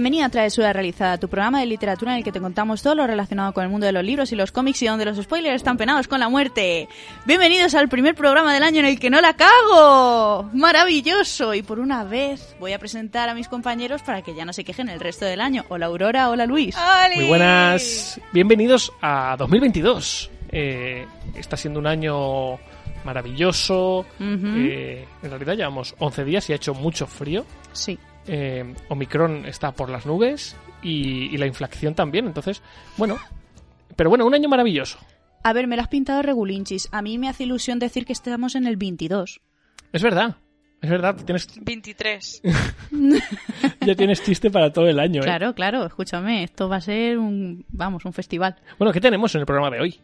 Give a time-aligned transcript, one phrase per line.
[0.00, 3.06] Bienvenida a Travesura Realizada, tu programa de literatura en el que te contamos todo lo
[3.06, 5.76] relacionado con el mundo de los libros y los cómics y donde los spoilers están
[5.76, 6.88] penados con la muerte.
[7.26, 10.48] Bienvenidos al primer programa del año en el que no la cago.
[10.54, 11.52] Maravilloso.
[11.52, 14.64] Y por una vez voy a presentar a mis compañeros para que ya no se
[14.64, 15.66] quejen el resto del año.
[15.68, 16.74] Hola Aurora, hola Luis.
[17.14, 18.18] Muy buenas.
[18.32, 20.30] Bienvenidos a 2022.
[20.50, 21.04] Eh,
[21.34, 22.58] está siendo un año
[23.04, 24.06] maravilloso.
[24.18, 27.44] Eh, en realidad llevamos 11 días y ha hecho mucho frío.
[27.74, 27.98] Sí.
[28.26, 32.26] Eh, Omicron está por las nubes y, la inflación también.
[32.26, 32.62] Entonces,
[32.96, 33.18] bueno,
[33.96, 34.98] pero bueno, un año maravilloso.
[35.42, 36.88] A ver, me lo has pintado regulinchis.
[36.92, 39.40] A mí me hace ilusión decir que estamos en el 22.
[39.92, 40.36] Es verdad.
[40.82, 41.46] Es verdad, tienes...
[41.60, 42.42] 23.
[43.86, 45.24] ya tienes chiste para todo el año, ¿eh?
[45.24, 48.56] Claro, claro, escúchame, esto va a ser un, vamos, un festival.
[48.78, 50.00] Bueno, ¿qué tenemos en el programa de hoy?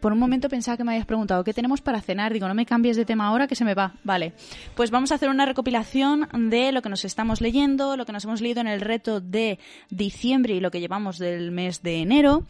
[0.00, 2.32] Por un momento pensaba que me habías preguntado qué tenemos para cenar.
[2.32, 3.94] Digo, no me cambies de tema ahora que se me va.
[4.04, 4.32] Vale.
[4.74, 8.24] Pues vamos a hacer una recopilación de lo que nos estamos leyendo, lo que nos
[8.24, 9.58] hemos leído en el reto de
[9.90, 12.44] diciembre y lo que llevamos del mes de enero.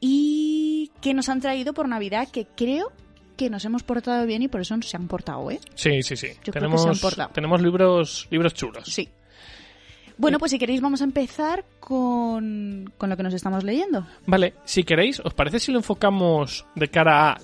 [0.00, 2.92] Y que nos han traído por Navidad, que creo
[3.36, 5.60] que nos hemos portado bien y por eso se han portado, ¿eh?
[5.74, 6.28] Sí, sí, sí.
[6.52, 6.84] tenemos,
[7.32, 8.84] tenemos libros, libros chulos.
[8.86, 9.08] Sí.
[10.18, 14.04] Bueno, pues si queréis vamos a empezar con, lo que nos estamos leyendo.
[14.26, 17.38] Vale, si queréis, ¿os parece si lo enfocamos de cara a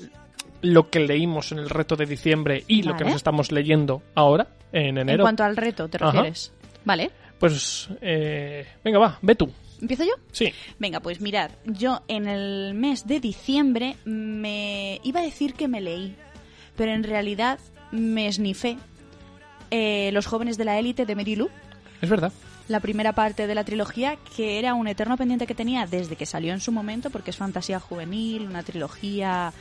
[0.60, 4.48] lo que leímos en el reto de diciembre y lo que nos estamos leyendo ahora,
[4.72, 5.22] en enero?
[5.22, 6.52] En cuanto al reto, ¿te refieres?
[6.84, 7.12] Vale.
[7.38, 9.50] Pues, eh, venga, va, ve tú.
[9.80, 10.14] ¿Empiezo yo?
[10.32, 10.52] Sí.
[10.78, 15.80] Venga, pues mirad, yo en el mes de diciembre me iba a decir que me
[15.80, 16.16] leí,
[16.76, 17.58] pero en realidad
[17.92, 18.78] me esnifé
[19.70, 21.50] eh, Los jóvenes de la élite de Mary Lou.
[22.00, 22.32] Es verdad
[22.68, 26.26] la primera parte de la trilogía, que era un eterno pendiente que tenía desde que
[26.26, 29.52] salió en su momento, porque es fantasía juvenil, una trilogía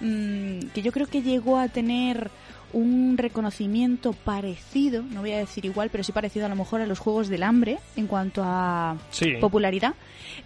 [0.00, 2.30] mmm, que yo creo que llegó a tener
[2.72, 6.86] un reconocimiento parecido, no voy a decir igual, pero sí parecido a lo mejor a
[6.86, 8.96] los Juegos del Hambre en cuanto a
[9.40, 9.94] popularidad.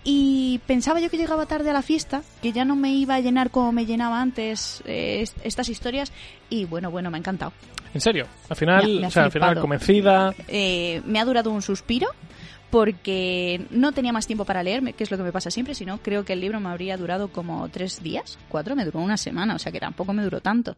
[0.05, 3.21] Y pensaba yo que llegaba tarde a la fiesta, que ya no me iba a
[3.21, 6.13] llenar como me llenaba antes eh, estas historias,
[6.49, 7.53] y bueno, bueno, me ha encantado.
[7.93, 8.27] ¿En serio?
[8.49, 10.33] Al final, o sea, al final convencida.
[10.47, 12.09] Eh, me ha durado un suspiro
[12.71, 15.99] porque no tenía más tiempo para leerme, que es lo que me pasa siempre, sino
[15.99, 19.57] creo que el libro me habría durado como tres días, cuatro, me duró una semana,
[19.57, 20.77] o sea que tampoco me duró tanto.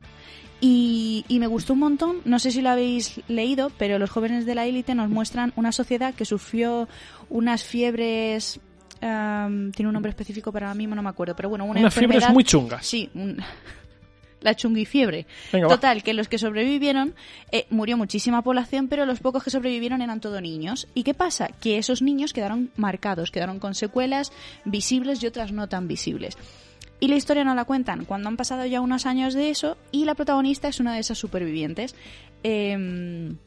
[0.61, 4.55] Y, me gustó un montón, no sé si lo habéis leído, pero los jóvenes de
[4.55, 6.89] la élite nos muestran una sociedad que sufrió
[7.29, 8.61] unas fiebres
[9.01, 12.45] tiene un nombre específico para mí, no me acuerdo, pero bueno, una Unas fiebres muy
[12.45, 12.87] chungas.
[12.87, 13.37] Sí, un,
[14.43, 15.27] la chungifiebre.
[15.51, 17.15] Total, que los que sobrevivieron,
[17.51, 20.89] eh, murió muchísima población, pero los pocos que sobrevivieron eran todos niños.
[20.95, 21.49] ¿Y qué pasa?
[21.49, 24.33] Que esos niños quedaron marcados, quedaron con secuelas
[24.65, 26.37] visibles y otras no tan visibles.
[27.03, 30.05] Y la historia no la cuentan cuando han pasado ya unos años de eso y
[30.05, 31.97] la protagonista es una de esas supervivientes
[32.45, 33.39] em,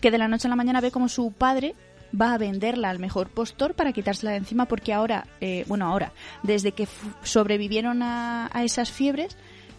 [0.00, 1.74] que de la noche a la mañana ve como su padre
[2.18, 6.12] va a venderla al mejor postor para quitársela de encima porque ahora, eh, bueno, ahora,
[6.42, 6.88] desde que
[7.22, 9.36] sobrevivieron a, a, esas fiebres,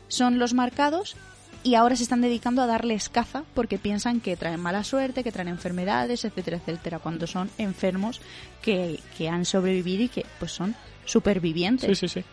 [0.10, 1.16] son los marcados
[1.64, 5.32] y ahora se están dedicando a darles caza porque piensan que traen mala suerte, que
[5.32, 8.22] traen enfermedades, etcétera, etcétera, cuando son enfermos
[8.62, 10.76] que, que han sobrevivido y que pues son
[11.06, 11.98] supervivientes.
[11.98, 12.26] Sí, sí, sí.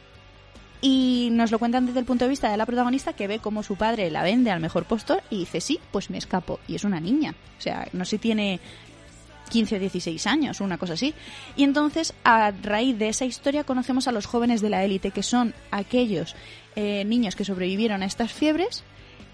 [0.83, 3.63] Y nos lo cuentan desde el punto de vista de la protagonista que ve cómo
[3.63, 6.61] su padre la vende al mejor postor y dice, sí, pues me escapo.
[6.69, 7.35] Y es una niña.
[7.59, 8.61] O sea, no sé si tiene
[9.49, 11.15] 15 o 16 años, una cosa así.
[11.57, 15.23] Y entonces, a raíz de esa historia, conocemos a los jóvenes de la élite, que
[15.23, 16.35] son aquellos
[16.75, 18.85] eh, niños que sobrevivieron a estas fiebres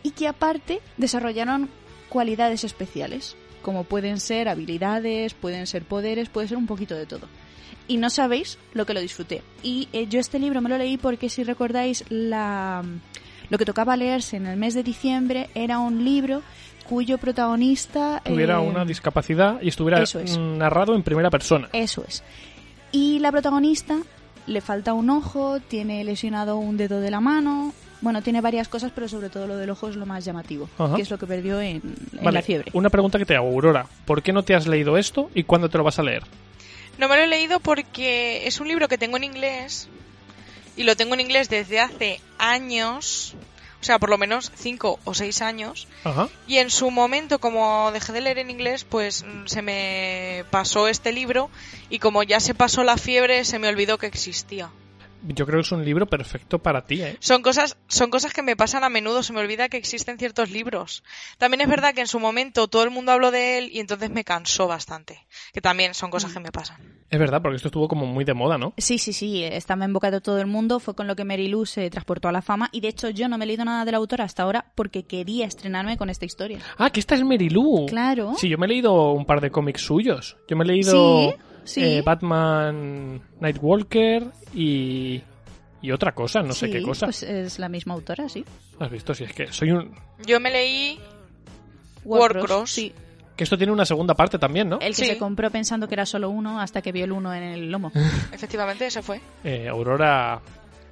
[0.02, 1.70] y que aparte desarrollaron
[2.08, 7.28] cualidades especiales, como pueden ser habilidades, pueden ser poderes, puede ser un poquito de todo.
[7.88, 9.42] Y no sabéis lo que lo disfruté.
[9.62, 12.84] Y eh, yo este libro me lo leí porque si recordáis la
[13.50, 16.42] lo que tocaba leerse en el mes de diciembre era un libro
[16.82, 20.02] cuyo protagonista tuviera eh, una discapacidad y estuviera
[20.38, 21.68] narrado en primera persona.
[21.72, 22.22] Eso es.
[22.92, 23.98] Y la protagonista
[24.46, 27.72] le falta un ojo, tiene lesionado un dedo de la mano.
[28.00, 31.02] Bueno, tiene varias cosas, pero sobre todo lo del ojo es lo más llamativo, que
[31.02, 31.80] es lo que perdió en,
[32.20, 32.70] la fiebre.
[32.74, 33.86] Una pregunta que te hago, Aurora.
[34.04, 36.24] ¿Por qué no te has leído esto y cuándo te lo vas a leer?
[36.98, 39.88] No me lo he leído porque es un libro que tengo en inglés
[40.76, 43.36] y lo tengo en inglés desde hace años
[43.82, 45.88] o sea, por lo menos cinco o seis años.
[46.46, 50.86] Y en su momento, como dejé de leer en inglés, pues mm, se me pasó
[50.86, 51.50] este libro
[51.90, 54.70] y como ya se pasó la fiebre, se me olvidó que existía.
[55.28, 57.16] Yo creo que es un libro perfecto para ti, ¿eh?
[57.20, 60.50] Son cosas, son cosas que me pasan a menudo, se me olvida que existen ciertos
[60.50, 61.02] libros.
[61.38, 64.10] También es verdad que en su momento todo el mundo habló de él y entonces
[64.10, 65.26] me cansó bastante.
[65.52, 67.02] Que también son cosas que me pasan.
[67.10, 68.72] Es verdad, porque esto estuvo como muy de moda, ¿no?
[68.78, 71.48] Sí, sí, sí, estaba en boca de todo el mundo, fue con lo que Mary
[71.48, 73.84] Lou se transportó a la fama y de hecho yo no me he leído nada
[73.84, 76.60] de la autora hasta ahora porque quería estrenarme con esta historia.
[76.78, 77.86] Ah, que esta es Mary Lou.
[77.86, 78.34] Claro.
[78.36, 80.36] Sí, yo me he leído un par de cómics suyos.
[80.48, 81.34] Yo me he leído
[81.76, 84.24] eh, Batman Nightwalker
[84.54, 85.22] y
[85.82, 87.06] y otra cosa, no sé qué cosa.
[87.06, 88.44] Pues es la misma autora, sí.
[88.78, 89.12] ¿Has visto?
[89.14, 89.92] Si es que soy un.
[90.24, 90.98] Yo me leí
[92.04, 92.70] Warcross.
[92.70, 92.94] Sí.
[93.34, 94.78] Que esto tiene una segunda parte también, ¿no?
[94.78, 97.42] El que se compró pensando que era solo uno hasta que vio el uno en
[97.42, 97.90] el lomo.
[98.32, 99.20] Efectivamente, ese fue.
[99.42, 100.40] Eh, Aurora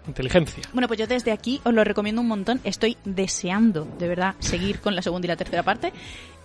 [0.08, 0.64] Inteligencia.
[0.72, 2.60] Bueno, pues yo desde aquí os lo recomiendo un montón.
[2.64, 5.92] Estoy deseando, de verdad, seguir con la segunda y la tercera parte.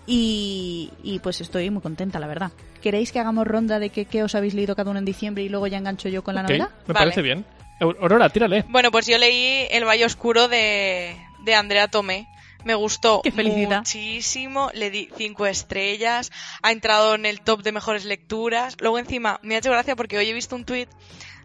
[0.08, 2.52] Y, pues estoy muy contenta, la verdad.
[2.82, 5.68] ¿Queréis que hagamos ronda de qué, os habéis leído cada uno en diciembre y luego
[5.68, 6.72] ya engancho yo con la novela?
[6.88, 7.46] Me parece bien.
[7.80, 8.64] Aurora, tírale.
[8.70, 12.28] Bueno, pues yo leí El Valle Oscuro de, de Andrea Tomé.
[12.64, 16.32] Me gustó muchísimo, le di cinco estrellas,
[16.64, 18.76] ha entrado en el top de mejores lecturas.
[18.80, 20.90] Luego encima me ha hecho gracia porque hoy he visto un tuit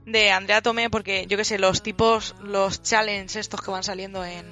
[0.07, 4.25] de Andrea Tomé porque yo qué sé, los tipos, los challenges estos que van saliendo
[4.25, 4.47] en,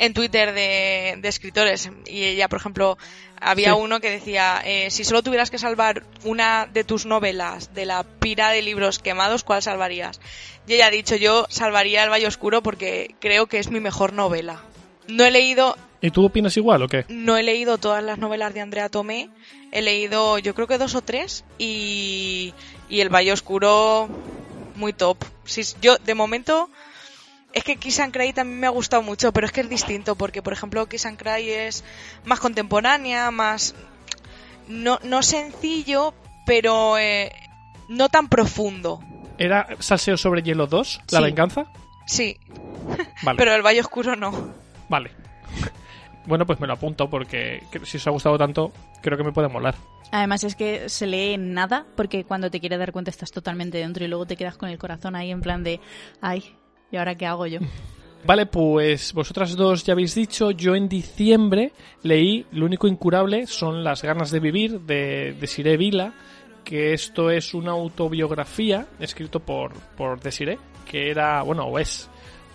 [0.00, 2.96] en Twitter de, de escritores y ella, por ejemplo,
[3.38, 7.84] había uno que decía, eh, si solo tuvieras que salvar una de tus novelas de
[7.84, 10.18] la pira de libros quemados, ¿cuál salvarías?
[10.66, 14.14] Y ella ha dicho, yo salvaría El Valle Oscuro porque creo que es mi mejor
[14.14, 14.62] novela.
[15.06, 15.76] No he leído...
[16.00, 17.04] ¿Y tú opinas igual o qué?
[17.08, 19.28] No he leído todas las novelas de Andrea Tomé.
[19.70, 21.44] He leído, yo creo que dos o tres.
[21.58, 22.54] Y,
[22.88, 24.08] y El Valle Oscuro,
[24.76, 25.18] muy top.
[25.44, 26.70] Si, yo, de momento,
[27.52, 30.16] es que Kiss and Cry también me ha gustado mucho, pero es que es distinto,
[30.16, 31.84] porque por ejemplo Kiss and Cry es
[32.24, 33.74] más contemporánea, más...
[34.68, 36.14] No, no sencillo,
[36.46, 37.32] pero eh,
[37.88, 39.00] no tan profundo.
[39.36, 41.64] ¿Era Salseo sobre Hielo 2, La Venganza?
[42.06, 42.38] Sí.
[43.22, 43.36] Vale.
[43.36, 44.54] pero El Valle Oscuro no.
[44.88, 45.10] Vale.
[46.26, 48.72] Bueno, pues me lo apunto porque si os ha gustado tanto,
[49.02, 49.74] creo que me puede molar.
[50.12, 54.04] Además es que se lee nada porque cuando te quieres dar cuenta estás totalmente dentro
[54.04, 55.80] y luego te quedas con el corazón ahí en plan de,
[56.20, 56.56] ay,
[56.90, 57.60] ¿Y ahora qué hago yo?
[58.24, 61.72] Vale, pues vosotras dos ya habéis dicho, yo en diciembre
[62.02, 66.12] leí Lo único incurable son las ganas de vivir de Desiree Vila,
[66.62, 72.10] que esto es una autobiografía escrito por, por Desiree, que era, bueno, o es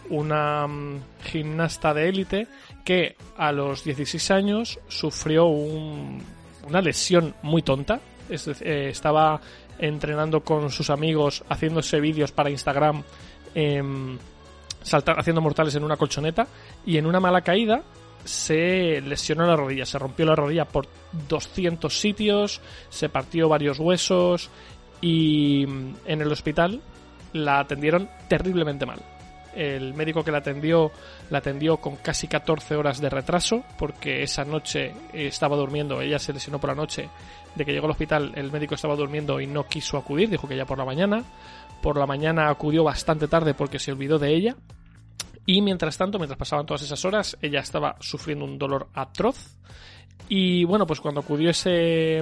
[0.09, 2.47] una mm, gimnasta de élite
[2.83, 7.99] que a los 16 años sufrió una lesión muy tonta.
[8.29, 9.41] Eh, estaba
[9.79, 13.03] entrenando con sus amigos, haciéndose vídeos para Instagram
[13.55, 14.17] Em,
[14.81, 16.45] saltar, haciendo mortales en una colchoneta
[16.85, 17.81] y en una mala caída
[18.25, 20.87] se lesionó la rodilla, se rompió la rodilla por
[21.29, 24.49] 200 sitios, se partió varios huesos
[24.99, 26.81] y mm, en el hospital
[27.33, 28.99] la atendieron terriblemente mal.
[29.55, 30.91] El médico que la atendió
[31.29, 36.33] la atendió con casi 14 horas de retraso porque esa noche estaba durmiendo, ella se
[36.33, 37.09] lesionó por la noche,
[37.55, 40.57] de que llegó al hospital el médico estaba durmiendo y no quiso acudir, dijo que
[40.57, 41.23] ya por la mañana
[41.81, 44.55] por la mañana acudió bastante tarde porque se olvidó de ella.
[45.45, 49.57] Y mientras tanto, mientras pasaban todas esas horas, ella estaba sufriendo un dolor atroz.
[50.27, 52.17] Y bueno, pues cuando acudió ese,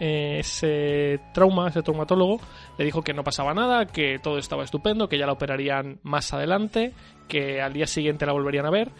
[0.00, 2.40] eh, ese trauma, ese traumatólogo,
[2.78, 6.32] le dijo que no pasaba nada, que todo estaba estupendo, que ya la operarían más
[6.32, 6.94] adelante,
[7.28, 8.92] que al día siguiente la volverían a ver.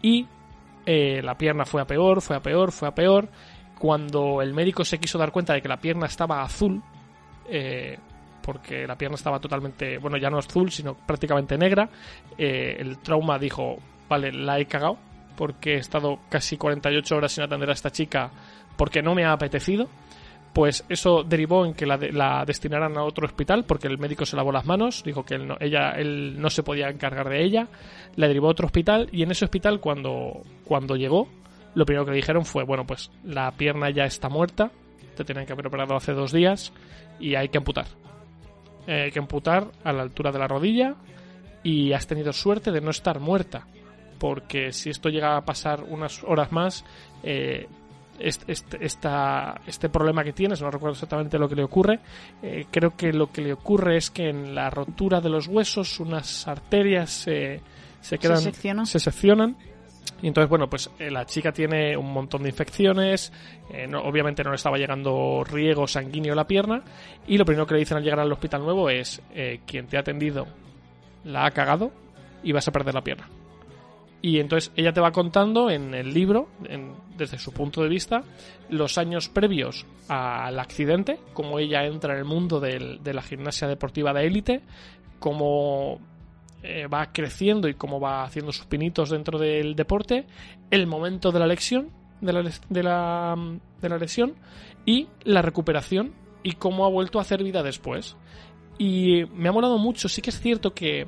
[0.00, 0.26] Y
[0.86, 3.28] eh, la pierna fue a peor, fue a peor, fue a peor.
[3.78, 6.82] Cuando el médico se quiso dar cuenta de que la pierna estaba azul,
[7.48, 7.98] eh,
[8.42, 11.88] porque la pierna estaba totalmente, bueno, ya no azul, sino prácticamente negra.
[12.36, 13.78] Eh, el trauma dijo,
[14.08, 14.98] vale, la he cagado,
[15.36, 18.30] porque he estado casi 48 horas sin atender a esta chica
[18.76, 19.88] porque no me ha apetecido.
[20.52, 24.50] Pues eso derivó en que la, destinaran a otro hospital porque el médico se lavó
[24.50, 27.68] las manos, dijo que él no, ella, él no se podía encargar de ella,
[28.16, 31.28] la derivó a otro hospital y en ese hospital cuando, cuando llegó,
[31.74, 34.72] lo primero que le dijeron fue, bueno, pues la pierna ya está muerta,
[35.16, 36.72] te tienen que haber operado hace dos días
[37.20, 37.86] y hay que amputar.
[38.86, 40.94] Eh, que amputar a la altura de la rodilla
[41.62, 43.66] y has tenido suerte de no estar muerta.
[44.18, 46.84] Porque si esto llega a pasar unas horas más,
[47.22, 47.68] eh,
[48.18, 52.00] este, este, problema que tienes, no recuerdo exactamente lo que le ocurre,
[52.42, 56.00] eh, creo que lo que le ocurre es que en la rotura de los huesos
[56.00, 57.60] unas arterias se,
[58.00, 59.56] se quedan, se seccionan
[60.22, 63.32] y entonces, bueno, pues eh, la chica tiene un montón de infecciones,
[63.72, 66.82] eh, obviamente no le estaba llegando riego sanguíneo a la pierna,
[67.26, 69.96] y lo primero que le dicen al llegar al hospital nuevo es, eh, quien te
[69.96, 70.46] ha atendido
[71.24, 71.92] la ha cagado
[72.42, 73.28] y vas a perder la pierna.
[74.22, 76.48] Y entonces ella te va contando en el libro,
[77.16, 78.22] desde su punto de vista,
[78.68, 84.12] los años previos al accidente, cómo ella entra en el mundo de la gimnasia deportiva
[84.12, 84.60] de élite,
[85.18, 86.00] cómo
[86.62, 90.26] eh, va creciendo y cómo va haciendo sus pinitos dentro del deporte,
[90.70, 91.90] el momento de la lesión,
[92.20, 93.36] de la, de la,
[93.80, 94.34] de la lesión
[94.84, 96.12] y la recuperación
[96.42, 98.16] y cómo ha vuelto a hacer vida después.
[98.78, 101.06] Y me ha molado mucho, sí que es cierto que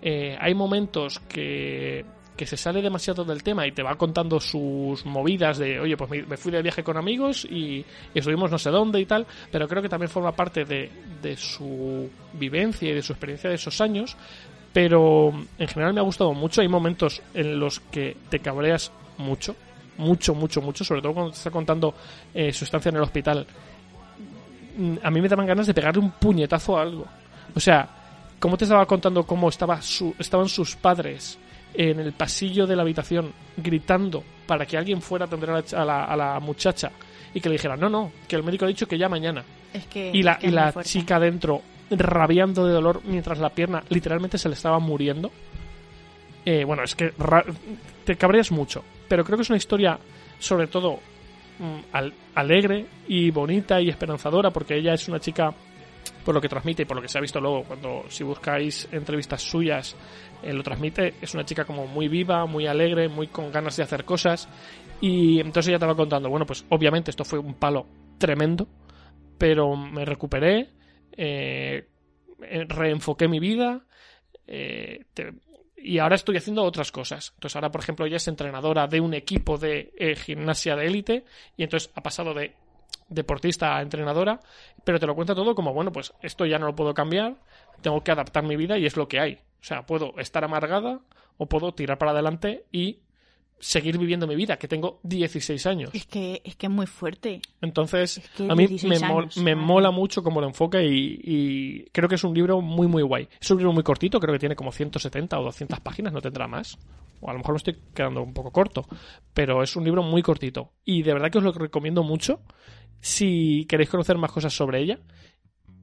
[0.00, 2.04] eh, hay momentos que
[2.36, 6.26] que se sale demasiado del tema y te va contando sus movidas de, oye, pues
[6.26, 7.84] me, fui de viaje con amigos y,
[8.14, 12.10] estuvimos no sé dónde y tal, pero creo que también forma parte de, de su
[12.32, 14.16] vivencia y de su experiencia de esos años,
[14.72, 19.54] pero en general me ha gustado mucho, hay momentos en los que te cabreas mucho,
[19.98, 21.94] mucho, mucho, mucho, sobre todo cuando te está contando
[22.32, 23.46] eh, su estancia en el hospital.
[24.76, 27.06] Mm, a mí me daban ganas de pegarle un puñetazo a algo.
[27.54, 27.88] O sea,
[28.38, 31.38] como te estaba contando cómo estaba su, estaban sus padres
[31.74, 36.04] en el pasillo de la habitación gritando para que alguien fuera a atender a la,
[36.04, 36.90] a la, muchacha
[37.32, 39.44] y que le dijera, no, no, que el médico ha dicho que ya mañana.
[39.94, 41.62] y la, y la chica dentro
[41.98, 45.30] rabiando de dolor mientras la pierna literalmente se le estaba muriendo.
[46.44, 47.12] Eh, bueno, es que
[48.04, 49.98] te cabreas mucho, pero creo que es una historia
[50.38, 50.98] sobre todo
[51.58, 51.96] mm,
[52.34, 55.54] alegre y bonita y esperanzadora porque ella es una chica
[56.24, 58.88] por lo que transmite y por lo que se ha visto luego cuando si buscáis
[58.90, 59.96] entrevistas suyas
[60.42, 63.84] eh, lo transmite es una chica como muy viva muy alegre muy con ganas de
[63.84, 64.48] hacer cosas
[65.00, 67.86] y entonces ella estaba contando bueno pues obviamente esto fue un palo
[68.18, 68.66] tremendo
[69.38, 70.70] pero me recuperé
[71.16, 71.86] eh,
[72.38, 73.84] reenfoqué mi vida
[74.46, 75.04] eh,
[75.76, 77.32] y ahora estoy haciendo otras cosas.
[77.34, 81.24] Entonces ahora, por ejemplo, ella es entrenadora de un equipo de gimnasia de élite
[81.56, 82.54] y entonces ha pasado de
[83.08, 84.40] deportista a entrenadora,
[84.84, 87.36] pero te lo cuenta todo como, bueno, pues esto ya no lo puedo cambiar,
[87.80, 89.34] tengo que adaptar mi vida y es lo que hay.
[89.34, 91.00] O sea, puedo estar amargada
[91.36, 93.00] o puedo tirar para adelante y
[93.62, 95.90] seguir viviendo mi vida, que tengo 16 años.
[95.94, 97.40] Es que es, que es muy fuerte.
[97.60, 98.66] Entonces, a mí
[99.36, 103.28] me, mola mucho cómo lo enfoca y, creo que es un libro muy, muy guay.
[103.40, 106.48] Es un libro muy cortito, creo que tiene como 170 o 200 páginas, no tendrá
[106.48, 106.76] más.
[107.20, 108.84] O a lo mejor me estoy quedando un poco corto,
[109.32, 110.72] pero es un libro muy cortito.
[110.84, 112.40] Y de verdad que os lo recomiendo mucho
[113.00, 114.98] si queréis conocer más cosas sobre ella.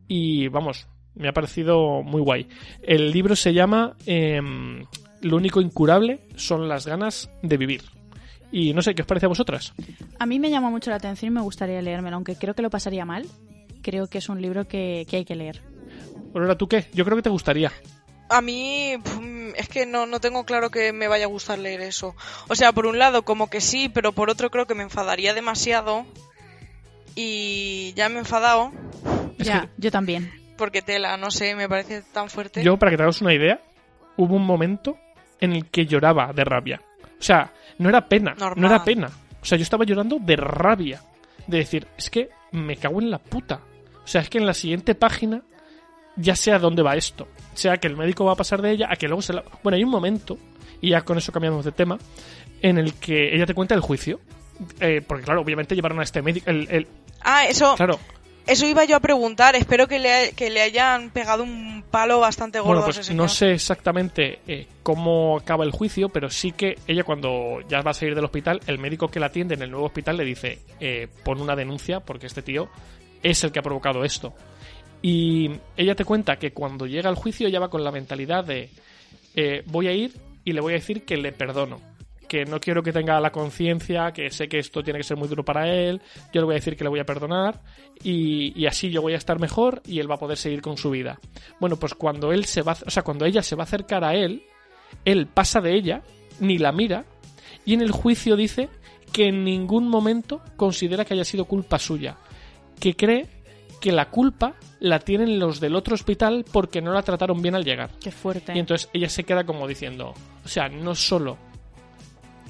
[0.10, 2.50] Y vamos, me ha parecido muy guay.
[2.82, 4.84] El libro se llama em,
[5.22, 7.84] lo único incurable son las ganas de vivir.
[8.52, 9.74] Y no sé, ¿qué os parece a vosotras?
[10.18, 12.70] A mí me llama mucho la atención y me gustaría leérmelo, aunque creo que lo
[12.70, 13.28] pasaría mal.
[13.82, 15.62] Creo que es un libro que, hay que leer.
[16.34, 16.88] Aurora, ¿tú qué?
[16.94, 17.72] Yo creo que te gustaría.
[18.30, 18.96] A mí
[19.56, 22.16] es que no, no tengo claro que me vaya a gustar leer eso.
[22.48, 25.34] O sea, por un lado como que sí, pero por otro creo que me enfadaría
[25.34, 26.06] demasiado.
[27.16, 28.72] Y ya me he enfadado.
[29.38, 30.32] Ya, yo también.
[30.58, 32.64] Porque tela, no sé, me parece tan fuerte.
[32.64, 33.62] Yo, para que te hagas una idea,
[34.18, 34.98] hubo un momento
[35.40, 36.82] en el que lloraba de rabia.
[37.20, 39.10] O sea, no era pena, no era pena.
[39.42, 41.02] O sea, yo estaba llorando de rabia.
[41.48, 43.62] De decir, es que me cago en la puta.
[44.04, 45.42] O sea, es que en la siguiente página
[46.16, 47.28] ya sé a dónde va esto.
[47.54, 49.44] Sea que el médico va a pasar de ella a que luego se la...
[49.64, 50.38] Bueno, hay un momento,
[50.82, 51.98] y ya con eso cambiamos de tema,
[52.62, 54.20] en el que ella te cuenta el juicio.
[54.80, 56.50] Eh, porque claro, obviamente llevaron a este médico...
[56.50, 56.88] El,
[57.22, 57.76] Ah, eso...
[57.76, 58.00] Claro.
[58.50, 59.56] Eso iba yo a preguntar.
[59.56, 63.52] Espero que le, que le hayan pegado un palo bastante gordo bueno, pues No sé
[63.52, 68.16] exactamente eh, cómo acaba el juicio, pero sí que ella cuando ya va a salir
[68.16, 71.40] del hospital, el médico que la atiende en el nuevo hospital le dice, eh, pon
[71.40, 72.70] una denuncia porque este tío
[73.22, 74.34] es el que ha provocado esto.
[75.02, 78.72] Y ella te cuenta que cuando llega al juicio ella va con la mentalidad de,
[79.36, 81.89] eh, voy a ir y le voy a decir que le perdono
[82.30, 85.28] que no quiero que tenga la conciencia, que sé que esto tiene que ser muy
[85.28, 87.62] duro para él, yo le voy a decir que le voy a perdonar
[88.02, 90.92] y, así yo voy a estar mejor y él va a poder seguir con su
[90.92, 91.20] vida.
[91.60, 94.16] Bueno, pues cuando él se va, o sea, cuando ella se va a acercar a
[94.16, 94.44] él,
[95.04, 96.04] él pasa de ella,
[96.40, 97.04] ni la mira
[97.66, 98.70] y en el juicio dice
[99.12, 102.18] que en ningún momento considera que haya sido culpa suya,
[102.80, 103.28] que cree
[103.82, 107.64] que la culpa la tienen los del otro hospital porque no la trataron bien al
[107.64, 107.92] llegar.
[108.00, 108.54] Qué fuerte.
[108.56, 111.38] Y entonces ella se queda como diciendo, o sea, no solo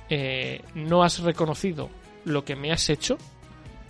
[0.10, 1.90] eh, no has reconocido
[2.26, 3.18] lo que me has hecho,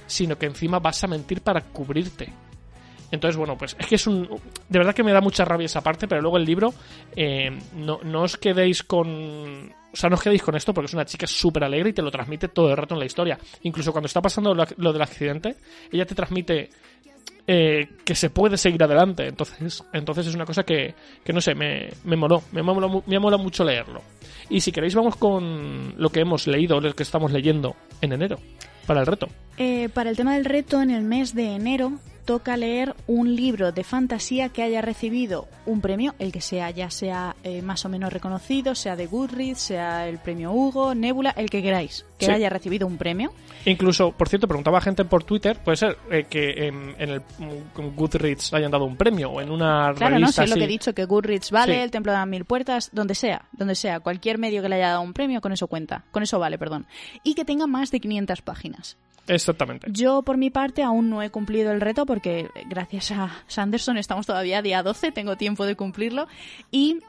[0.08, 2.34] sino que encima vas a mentir para cubrirte.
[3.12, 4.28] Entonces, bueno, pues es que es un...
[4.68, 6.74] De verdad que me da mucha rabia esa parte, pero luego el libro,
[7.16, 9.74] eh, no, no os quedéis con...
[9.92, 12.04] O sea, no os quedéis con esto porque es una chica súper alegre y te
[12.04, 13.40] lo transmite todo el rato en la historia.
[13.64, 15.56] Incluso cuando está pasando lo, del accidente,
[15.92, 16.70] ella te transmite
[17.52, 19.26] eh, que se puede seguir adelante.
[19.26, 22.44] Entonces, entonces es una cosa que, que no sé, me, me moló.
[22.52, 24.04] Me moló, me moló mucho leerlo.
[24.52, 28.38] Y si queréis, vamos con lo que hemos leído, lo que estamos leyendo en enero,
[28.86, 29.30] para el reto.
[29.58, 31.94] Eh, para el tema del reto, en el mes de enero
[32.30, 36.92] toca leer un libro de fantasía que haya recibido un premio, el que sea, ya
[36.92, 41.50] sea eh, más o menos reconocido, sea de Goodreads, sea el premio Hugo, Nebula, el
[41.50, 43.34] que queráis, que haya recibido un premio.
[43.66, 47.24] Incluso, por cierto, preguntaba gente por Twitter, puede ser eh, que en, el
[47.96, 50.68] Goodreads hayan dado un premio o en una claro, revista no sé lo que he
[50.68, 54.38] dicho, que Goodreads vale, el Templo de las Mil Puertas, donde sea, donde sea, cualquier
[54.38, 56.86] medio que le haya dado un premio, con eso cuenta, con eso vale, perdón.
[57.24, 58.98] Y que tenga más de 500 páginas.
[59.30, 59.88] Exactamente.
[59.92, 62.19] Yo, por mi parte, aún no he cumplido el reto porque
[62.68, 66.28] gracias a Sanderson estamos todavía día 12, tengo tiempo de cumplirlo.
[66.72, 67.00] Y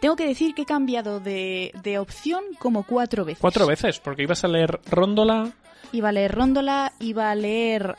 [0.00, 3.40] tengo que decir que he cambiado de, opción como cuatro veces.
[3.40, 5.52] Cuatro veces, porque ibas a leer Róndola.
[5.92, 7.96] Iba a leer Róndola, iba a leer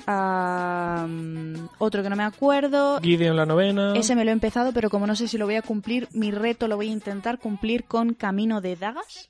[1.78, 3.00] otro que no me acuerdo.
[3.02, 3.94] Gideon la novena.
[3.96, 6.32] Ese me lo he empezado, pero como no sé si lo voy a cumplir, mi
[6.32, 9.30] reto lo voy a intentar cumplir con Camino de Dagas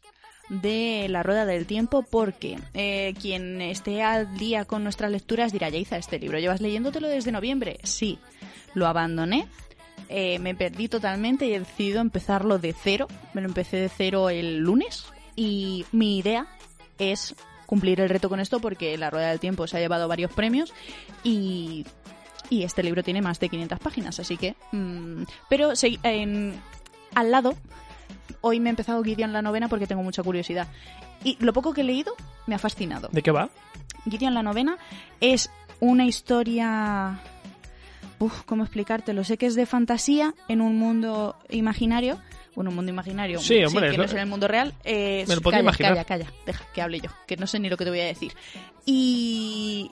[0.51, 5.69] de La Rueda del Tiempo porque eh, quien esté al día con nuestras lecturas dirá,
[5.69, 7.79] Yaiza, este libro llevas leyéndotelo desde noviembre.
[7.83, 8.19] Sí,
[8.73, 9.47] lo abandoné,
[10.09, 13.07] eh, me perdí totalmente y he decidido empezarlo de cero.
[13.33, 15.05] Me lo empecé de cero el lunes
[15.37, 16.47] y mi idea
[16.99, 17.33] es
[17.65, 20.73] cumplir el reto con esto porque La Rueda del Tiempo se ha llevado varios premios
[21.23, 21.85] y,
[22.49, 24.55] y este libro tiene más de 500 páginas, así que...
[24.73, 25.71] Mm, pero
[26.03, 26.59] en,
[27.15, 27.55] al lado
[28.41, 30.67] hoy me he empezado Gideon la novena porque tengo mucha curiosidad.
[31.23, 32.15] Y lo poco que he leído
[32.47, 33.09] me ha fascinado.
[33.11, 33.49] ¿De qué va?
[34.09, 34.77] Gideon la novena
[35.19, 35.49] es
[35.79, 37.19] una historia...
[38.19, 39.23] Uf, ¿cómo explicártelo?
[39.23, 42.19] Sé que es de fantasía en un mundo imaginario.
[42.55, 43.39] Bueno, un mundo imaginario.
[43.39, 43.91] Sí, hombre.
[43.91, 44.75] que no es en el mundo real.
[44.85, 45.93] me lo imaginar.
[45.93, 48.05] Calla, calla, deja que hable yo, que no sé ni lo que te voy a
[48.05, 48.33] decir.
[48.85, 49.89] Y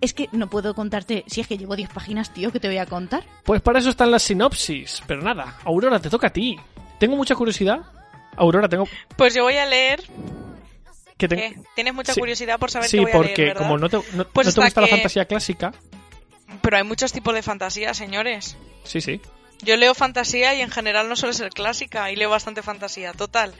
[0.00, 2.78] es que no puedo contarte, si es que llevo 10 páginas, tío, que te voy
[2.78, 3.24] a contar.
[3.44, 5.02] Pues para eso están las sinopsis.
[5.06, 6.58] Pero nada, Aurora, te toca a ti.
[6.98, 7.80] Tengo mucha curiosidad.
[8.36, 8.84] Aurora, tengo.
[9.16, 10.02] Pues yo voy a leer.
[11.16, 11.56] ¿Qué?
[11.74, 13.98] Tienes mucha curiosidad por saber sí, qué voy a leer, porque como no te,
[14.32, 15.72] pues gusta la fantasía clásica.
[16.62, 18.56] Pero hay muchos tipos de fantasía, señores.
[18.84, 19.20] Sí, sí.
[19.60, 23.52] Yo leo fantasía y en general no suele ser clásica y leo bastante fantasía, total.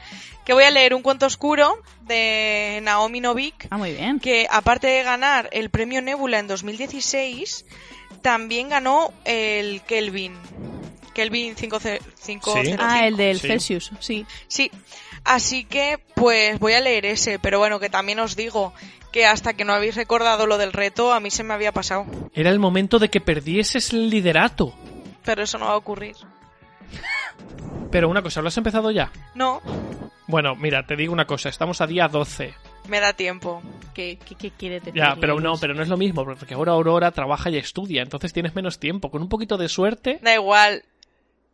[0.44, 3.66] Que voy a leer un cuento oscuro de Naomi Novik.
[3.70, 4.20] Ah, muy bien.
[4.20, 7.64] Que aparte de ganar el premio Nebula en 2016,
[8.22, 10.34] también ganó el Kelvin.
[11.18, 12.54] Kelvin 505.
[12.78, 14.24] Ah, el del Celsius, sí.
[14.46, 14.70] Sí.
[15.24, 18.72] Así que, pues voy a leer ese, pero bueno, que también os digo
[19.10, 22.06] que hasta que no habéis recordado lo del reto, a mí se me había pasado.
[22.34, 24.72] Era el momento de que perdieses el liderato.
[25.24, 26.14] Pero eso no va a ocurrir.
[27.90, 29.10] Pero una cosa, ¿lo has empezado ya?
[29.34, 29.60] No.
[30.28, 32.54] Bueno, mira, te digo una cosa, estamos a día 12.
[32.86, 33.60] Me da tiempo.
[33.92, 34.94] ¿Qué, qué, quiere decir?
[34.94, 38.32] Ya, pero no, pero no es lo mismo, porque ahora Aurora trabaja y estudia, entonces
[38.32, 39.10] tienes menos tiempo.
[39.10, 40.20] Con un poquito de suerte.
[40.22, 40.84] Da igual,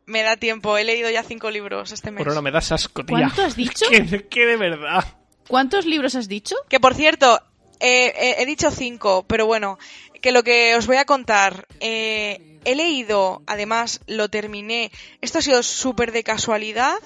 [0.07, 2.23] me da tiempo, he leído ya cinco libros este mes.
[2.23, 3.17] Pero no me das asco, tía.
[3.17, 3.87] ¿Cuánto has dicho?
[4.31, 5.05] ¿Qué, de verdad.
[5.49, 6.57] ¿Cuántos libros has dicho?
[6.69, 7.41] Que por cierto,
[7.81, 9.79] he dicho cinco, pero bueno,
[10.25, 14.91] que lo que os voy a contar, eh, he leído, además lo terminé,
[15.21, 16.97] esto ha sido súper de casualidad,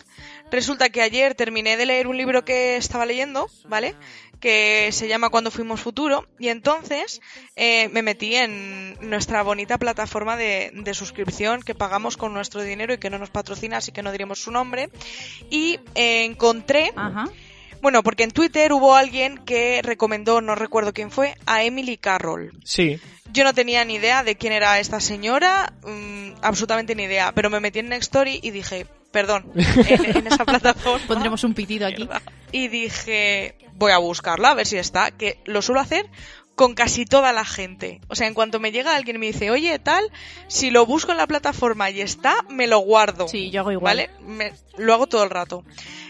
[0.52, 3.96] resulta que ayer terminé de leer un libro que estaba leyendo, ¿vale?
[4.40, 7.20] Que se llama Cuando Fuimos Futuro, y entonces
[7.57, 12.98] eh, me metí en nuestra bonita plataforma de, suscripción que pagamos con nuestro dinero y
[12.98, 14.90] que no nos patrocina, así que no diremos su nombre,
[15.51, 16.92] y eh, encontré...
[17.81, 22.53] Bueno, porque en Twitter hubo alguien que recomendó, no recuerdo quién fue, a Emily Carroll.
[22.64, 22.98] Sí.
[23.32, 27.50] Yo no tenía ni idea de quién era esta señora, mm, absolutamente ni idea, pero
[27.50, 31.06] me metí en Nextory y dije, perdón, en, esa plataforma.
[31.06, 32.08] Pondremos un pitido aquí.
[32.52, 36.06] Y dije, voy a buscarla, a ver si está, que lo suelo hacer
[36.54, 38.00] con casi toda la gente.
[38.08, 40.10] O sea, en cuanto me llega alguien y me dice, oye, tal,
[40.48, 43.28] si lo busco en la plataforma y está, me lo guardo.
[43.28, 43.96] Sí, yo hago igual.
[43.96, 44.10] ¿Vale?
[44.26, 45.64] Me, lo hago todo el rato.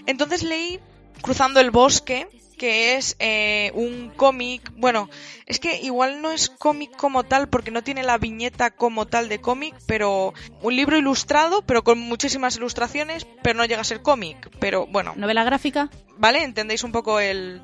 [0.06, 0.80] Entonces leí
[1.20, 2.28] Cruzando el Bosque,
[2.58, 5.08] que es eh, un cómic, bueno,
[5.46, 9.28] es que igual no es cómic como tal porque no tiene la viñeta como tal
[9.28, 14.02] de cómic, pero un libro ilustrado, pero con muchísimas ilustraciones, pero no llega a ser
[14.02, 15.14] cómic, pero bueno.
[15.16, 15.88] ¿Novela gráfica?
[16.18, 16.42] ¿Vale?
[16.42, 17.62] ¿Entendéis un poco el,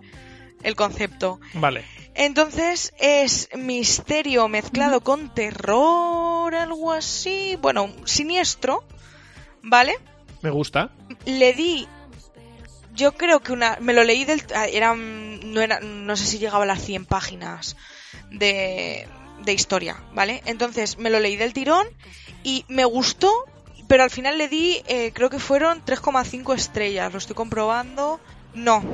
[0.62, 1.40] el concepto?
[1.54, 1.84] Vale.
[2.14, 8.84] Entonces es misterio mezclado con terror, algo así, bueno, siniestro,
[9.62, 9.94] ¿vale?
[10.42, 10.90] Me gusta.
[11.24, 11.88] Le di
[12.94, 16.38] yo creo que una me lo leí del ah, era no era no sé si
[16.38, 17.76] llegaba a las 100 páginas
[18.30, 19.06] de,
[19.44, 20.42] de historia, ¿vale?
[20.46, 21.86] Entonces me lo leí del tirón
[22.42, 23.32] y me gustó,
[23.88, 28.20] pero al final le di eh, creo que fueron 3,5 estrellas, lo estoy comprobando.
[28.54, 28.84] No,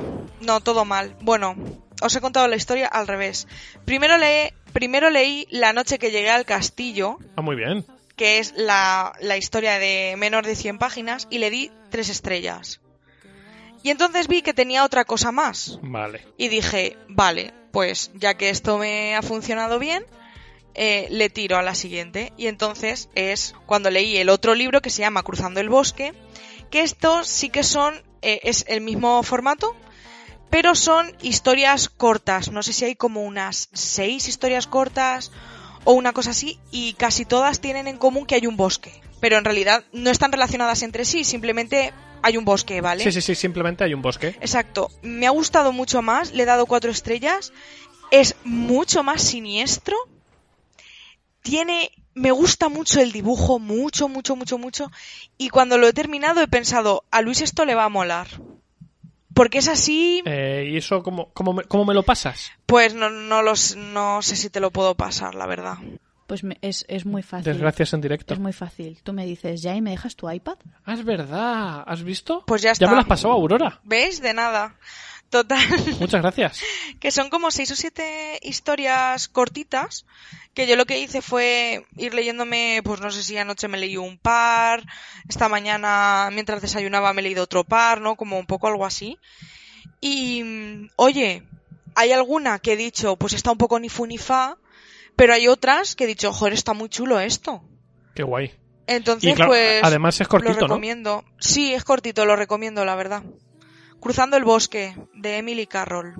[0.41, 1.15] no, todo mal.
[1.21, 1.55] Bueno,
[2.01, 3.47] os he contado la historia al revés.
[3.85, 7.19] Primero leí, primero leí La noche que llegué al castillo.
[7.35, 7.85] Ah, muy bien.
[8.15, 12.81] Que es la, la historia de menor de 100 páginas y le di 3 estrellas.
[13.83, 15.79] Y entonces vi que tenía otra cosa más.
[15.81, 16.25] Vale.
[16.37, 20.05] Y dije, vale, pues ya que esto me ha funcionado bien,
[20.73, 22.33] eh, le tiro a la siguiente.
[22.37, 26.13] Y entonces es cuando leí el otro libro que se llama Cruzando el Bosque,
[26.69, 29.75] que estos sí que son, eh, es el mismo formato,
[30.49, 32.51] pero son historias cortas.
[32.51, 35.31] No sé si hay como unas seis historias cortas
[35.83, 39.01] o una cosa así, y casi todas tienen en común que hay un bosque.
[39.19, 43.03] Pero en realidad no están relacionadas entre sí, simplemente hay un bosque, ¿vale?
[43.03, 44.35] Sí, sí, sí, simplemente hay un bosque.
[44.41, 44.89] Exacto.
[45.01, 47.53] Me ha gustado mucho más, le he dado cuatro estrellas.
[48.11, 49.95] Es mucho más siniestro.
[51.41, 51.91] Tiene.
[52.13, 54.91] Me gusta mucho el dibujo, mucho, mucho, mucho, mucho.
[55.37, 58.27] Y cuando lo he terminado he pensado, a Luis esto le va a molar.
[59.33, 60.21] Porque es así.
[60.25, 62.51] Eh, ¿Y eso cómo, cómo, me, cómo me lo pasas?
[62.65, 65.77] Pues no, no, los, no sé si te lo puedo pasar, la verdad.
[66.31, 67.43] Pues es, es, muy fácil.
[67.43, 68.33] Desgracias en directo.
[68.33, 68.97] Es muy fácil.
[69.03, 70.55] Tú me dices, ¿ya y me dejas tu iPad?
[70.85, 71.83] Ah, es verdad.
[71.85, 72.45] ¿Has visto?
[72.47, 72.85] Pues ya está.
[72.85, 73.81] Ya me las pasó Aurora.
[73.83, 74.21] ¿Ves?
[74.21, 74.77] De nada.
[75.29, 75.59] Total.
[75.99, 76.61] Muchas gracias.
[77.01, 80.05] que son como seis o siete historias cortitas.
[80.53, 83.97] Que yo lo que hice fue ir leyéndome, pues no sé si anoche me leí
[83.97, 84.85] un par,
[85.27, 88.15] esta mañana mientras desayunaba me he leído otro par, ¿no?
[88.15, 89.17] Como un poco algo así.
[89.99, 91.43] Y, oye,
[91.93, 94.57] hay alguna que he dicho, pues está un poco ni fu ni fa,
[95.15, 97.61] pero hay otras que he dicho, joder, está muy chulo esto.
[98.15, 98.51] Qué guay.
[98.87, 99.81] Entonces, pues.
[99.83, 101.23] Además es cortito, lo recomiendo.
[101.39, 103.23] Sí, es cortito, lo recomiendo, la verdad.
[103.99, 106.15] Cruzando el bosque, de Emily Carroll.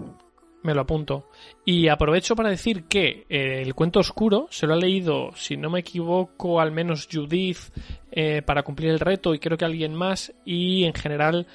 [0.63, 1.27] Me lo apunto.
[1.65, 5.71] Y aprovecho para decir que eh, el cuento oscuro se lo ha leído, si no
[5.71, 7.58] me equivoco, al menos Judith
[8.12, 10.32] eh, para cumplir el reto y creo que alguien más.
[10.45, 11.47] Y en general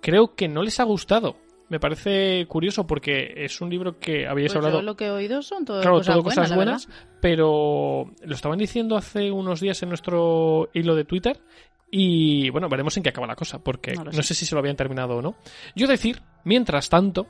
[0.00, 1.36] creo que no les ha gustado
[1.72, 4.80] me parece curioso porque es un libro que habíais pues hablado.
[4.80, 6.88] Yo lo que he oído son todas claro, cosas, todo buenas, cosas buenas,
[7.22, 11.40] pero lo estaban diciendo hace unos días en nuestro hilo de Twitter
[11.90, 14.58] y bueno, veremos en qué acaba la cosa, porque no, no sé si se lo
[14.58, 15.36] habían terminado o no.
[15.74, 17.28] Yo decir, mientras tanto,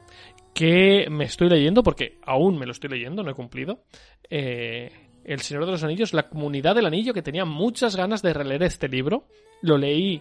[0.52, 3.84] que me estoy leyendo, porque aún me lo estoy leyendo, no he cumplido,
[4.28, 4.90] eh,
[5.24, 8.64] El Señor de los Anillos, La Comunidad del Anillo, que tenía muchas ganas de releer
[8.64, 9.28] este libro.
[9.60, 10.20] Lo leí,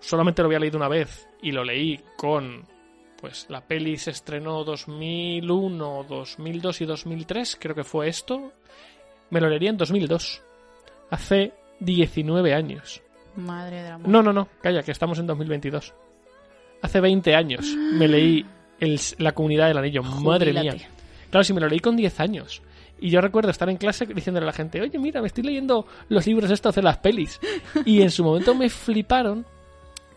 [0.00, 2.64] solamente lo había leído una vez, y lo leí con
[3.22, 8.52] pues la peli se estrenó 2001, 2002 y 2003, creo que fue esto.
[9.30, 10.42] Me lo leería en 2002.
[11.08, 13.00] Hace 19 años.
[13.36, 15.94] Madre de la No, no, no, calla, que estamos en 2022.
[16.82, 18.44] Hace 20 años me leí
[18.80, 20.02] el, La Comunidad del Anillo.
[20.02, 20.74] Madre mía.
[21.30, 22.60] Claro, si me lo leí con 10 años.
[22.98, 25.86] Y yo recuerdo estar en clase diciéndole a la gente, oye, mira, me estoy leyendo
[26.08, 27.38] los libros estos de las pelis.
[27.84, 29.46] Y en su momento me fliparon,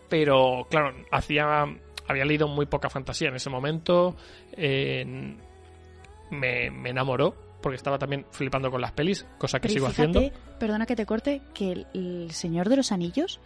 [0.09, 1.67] pero claro, hacía
[2.07, 4.15] había leído muy poca fantasía en ese momento.
[4.57, 5.37] me,
[6.71, 10.21] me, enamoró porque estaba también flipando con las pelis, cosa que sigo haciendo.
[10.59, 13.39] Perdona que te corte, que el, el, Señor de los Anillos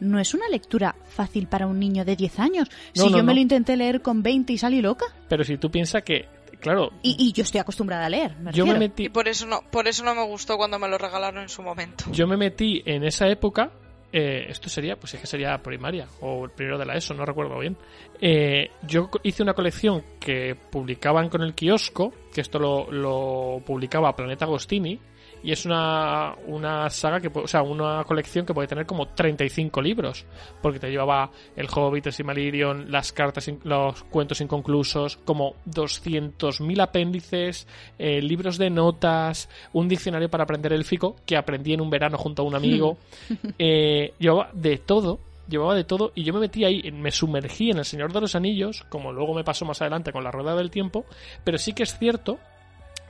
[0.00, 2.68] no es una lectura fácil para un niño de 10 años.
[2.94, 3.34] No, si no, yo me no.
[3.34, 5.06] lo intenté leer con 20 y salí loca.
[5.28, 6.26] Pero si tú piensas que,
[6.60, 6.90] claro...
[7.02, 8.36] Y, y yo estoy acostumbrada a leer.
[8.38, 10.88] Me yo me metí, Y por eso no, por eso no me gustó cuando me
[10.88, 12.04] lo regalaron en su momento.
[12.12, 13.70] yo me metí en esa época
[14.12, 17.24] eh, esto sería, pues es que sería primaria o el primero de la ESO, no
[17.24, 17.76] recuerdo bien.
[18.20, 24.14] Eh, yo hice una colección que publicaban con el kiosco, que esto lo, lo publicaba
[24.14, 24.98] Planeta Agostini,
[25.46, 29.80] y es una, una saga que, o sea, una colección que puede tener como 35
[29.80, 30.26] libros,
[30.60, 37.68] porque te llevaba El Hobbit, el Silmarillion, las cartas, los cuentos inconclusos, como 200.000 apéndices,
[37.96, 42.42] eh, libros de notas, un diccionario para aprender élfico que aprendí en un verano junto
[42.42, 42.98] a un amigo.
[43.56, 47.78] eh, llevaba de todo, llevaba de todo y yo me metí ahí, me sumergí en
[47.78, 50.72] El Señor de los Anillos, como luego me pasó más adelante con La Rueda del
[50.72, 51.04] Tiempo,
[51.44, 52.40] pero sí que es cierto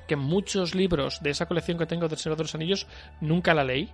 [0.07, 2.87] que muchos libros de esa colección que tengo del Señor de los Anillos
[3.21, 3.91] nunca la leí.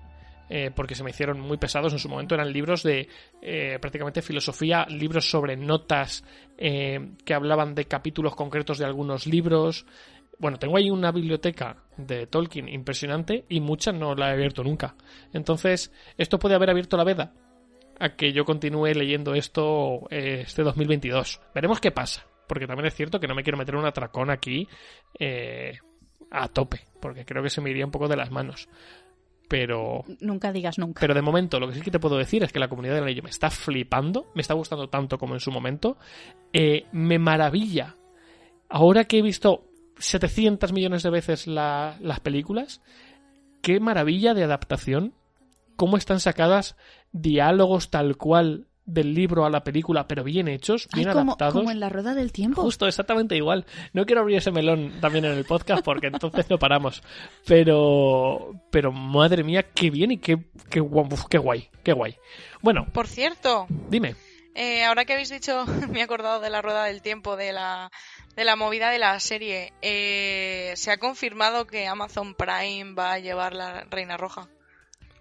[0.48, 2.34] eh, porque se me hicieron muy pesados en su momento.
[2.34, 3.08] Eran libros de
[3.40, 6.24] eh, prácticamente filosofía, libros sobre notas
[6.58, 9.86] eh, que hablaban de capítulos concretos de algunos libros.
[10.38, 14.94] Bueno, tengo ahí una biblioteca de Tolkien impresionante y muchas no la he abierto nunca.
[15.32, 17.32] Entonces, esto puede haber abierto la veda
[17.98, 21.40] a que yo continúe leyendo esto este 2022.
[21.54, 24.68] Veremos qué pasa, porque también es cierto que no me quiero meter un atracón aquí
[25.18, 25.78] eh,
[26.32, 28.68] a tope, porque creo que se me iría un poco de las manos.
[29.48, 31.00] Pero Nunca digas nunca.
[31.00, 33.04] pero de momento, lo que sí que te puedo decir es que la comunidad del
[33.04, 35.98] anillo me está flipando, me está gustando tanto como en su momento.
[36.54, 37.96] Eh, me maravilla.
[38.70, 39.66] Ahora que he visto
[39.98, 42.80] 700 millones de veces la- las películas,
[43.60, 45.12] qué maravilla de adaptación.
[45.76, 46.76] Cómo están sacadas
[47.12, 51.54] diálogos tal cual del libro a la película, pero bien hechos, Ay, bien como, adaptados.
[51.54, 52.62] como en la rueda del tiempo.
[52.62, 53.64] Justo, exactamente igual.
[53.92, 57.02] No quiero abrir ese melón también en el podcast porque entonces no paramos.
[57.46, 60.38] Pero, pero madre mía, qué bien y qué,
[60.70, 62.16] qué, uf, qué guay, qué guay.
[62.60, 64.16] Bueno, Por cierto, dime.
[64.54, 67.90] Eh, ahora que habéis dicho, me he acordado de la rueda del tiempo, de la,
[68.36, 69.72] de la movida de la serie.
[69.82, 74.48] Eh, se ha confirmado que Amazon Prime va a llevar la Reina Roja.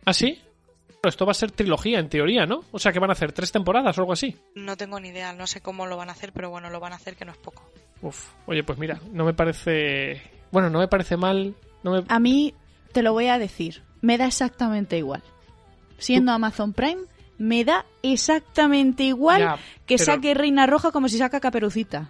[0.06, 0.42] ¿Ah, sí?
[1.04, 2.64] Esto va a ser trilogía, en teoría, ¿no?
[2.72, 4.36] O sea, que van a hacer tres temporadas o algo así.
[4.54, 6.94] No tengo ni idea, no sé cómo lo van a hacer, pero bueno, lo van
[6.94, 7.68] a hacer que no es poco.
[8.04, 10.22] Uf, oye, pues mira, no me parece...
[10.52, 11.56] Bueno, no me parece mal...
[11.82, 12.54] No A mí,
[12.92, 15.24] te lo voy a decir, me da exactamente igual.
[15.98, 17.02] Siendo Amazon Prime,
[17.40, 22.10] me da exactamente igual que saque Reina Roja como si saca Caperucita.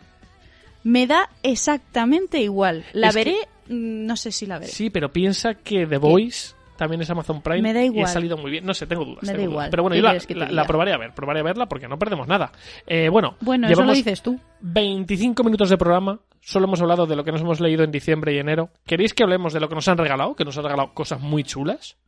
[0.83, 2.83] Me da exactamente igual.
[2.91, 3.37] La veré,
[3.69, 4.71] mm, no sé si la veré.
[4.71, 7.99] Sí, pero piensa que The Voice también es Amazon Prime me da igual.
[7.99, 8.65] y ha salido muy bien.
[8.65, 9.21] No sé, tengo dudas.
[9.21, 9.69] Me da igual.
[9.69, 12.51] Pero bueno, yo la, probaré a ver, probaré a verla porque no perdemos nada.
[12.87, 14.39] Eh, bueno, bueno eso lo dices tú.
[14.61, 16.21] 25 minutos de programa.
[16.39, 18.71] Solo hemos hablado de lo que nos hemos leído en diciembre y enero.
[18.83, 20.35] ¿Queréis que hablemos de lo que nos han regalado?
[20.35, 21.99] Que nos han regalado cosas muy chulas.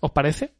[0.00, 0.54] ¿Os parece?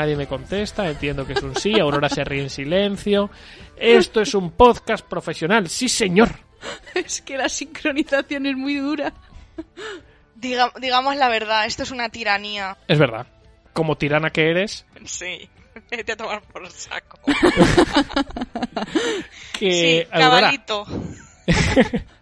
[0.00, 3.28] Nadie me contesta, entiendo que es un sí, Aurora se ríe en silencio.
[3.76, 6.30] Esto es un podcast profesional, sí señor.
[6.94, 9.12] Es que la sincronización es muy dura.
[10.34, 12.78] digamos la verdad, esto es una tiranía.
[12.88, 13.26] Es verdad.
[13.74, 14.86] Como tirana que eres.
[15.04, 15.50] Sí.
[15.90, 17.18] Vete a tomar por saco.
[19.58, 20.86] que, sí, cabalito.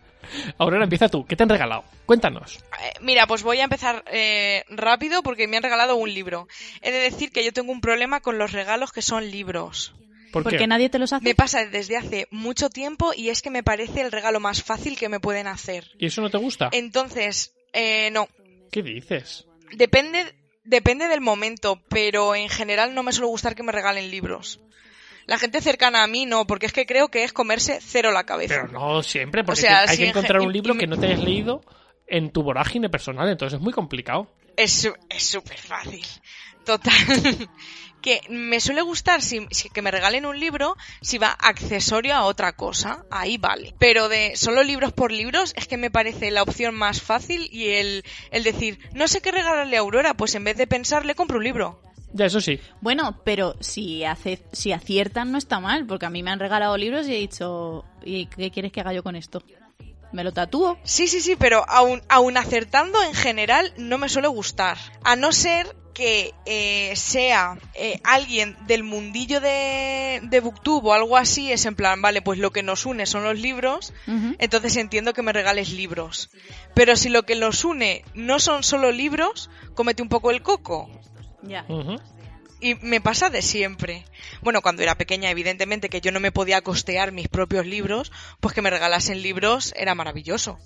[0.59, 1.25] Aurora, empieza tú.
[1.27, 1.85] ¿Qué te han regalado?
[2.07, 2.59] Cuéntanos.
[2.83, 6.49] Eh, mira, pues voy a empezar eh, rápido porque me han regalado un libro.
[6.83, 9.95] He de decir que yo tengo un problema con los regalos que son libros.
[10.33, 11.25] ¿Por porque nadie te los hace.
[11.25, 14.99] Me pasa desde hace mucho tiempo y es que me parece el regalo más fácil
[14.99, 15.91] que me pueden hacer.
[15.99, 16.69] ¿Y eso no te gusta?
[16.73, 18.29] Entonces, eh, no.
[18.71, 19.47] ¿Qué dices?
[19.73, 24.61] Depende, depende del momento, pero en general no me suele gustar que me regalen libros.
[25.29, 28.25] La gente cercana a mí no, porque es que creo que es comerse cero la
[28.25, 28.63] cabeza.
[28.63, 31.61] Pero no siempre, porque hay que encontrar un libro que no te hayas leído
[32.07, 34.33] en tu vorágine personal, entonces es muy complicado.
[34.57, 36.03] Es súper fácil.
[36.65, 36.95] Total.
[38.01, 42.55] que me suele gustar si, que me regalen un libro si va accesorio a otra
[42.55, 43.75] cosa, ahí vale.
[43.79, 47.69] Pero de solo libros por libros es que me parece la opción más fácil y
[47.73, 51.15] el, el decir, no sé qué regalarle a Aurora, pues en vez de pensar, le
[51.15, 51.83] compro un libro.
[52.19, 52.59] Ya, eso sí.
[52.81, 56.77] Bueno, pero si, hace, si aciertan no está mal, porque a mí me han regalado
[56.77, 59.41] libros y he dicho, ¿y qué quieres que haga yo con esto?
[60.11, 60.79] ¿Me lo tatúo?
[60.83, 64.79] Sí, sí, sí, pero aún, aún acertando en general no me suele gustar.
[65.05, 71.17] A no ser que eh, sea eh, alguien del mundillo de, de Booktube o algo
[71.17, 73.93] así, es en plan, vale, pues lo que nos une son los libros,
[74.39, 76.31] entonces entiendo que me regales libros.
[76.75, 80.89] Pero si lo que nos une no son solo libros, comete un poco el coco.
[81.43, 81.65] Ya.
[82.61, 84.05] Y me pasa de siempre.
[84.43, 88.53] Bueno, cuando era pequeña, evidentemente que yo no me podía costear mis propios libros, pues
[88.53, 90.59] que me regalasen libros era maravilloso.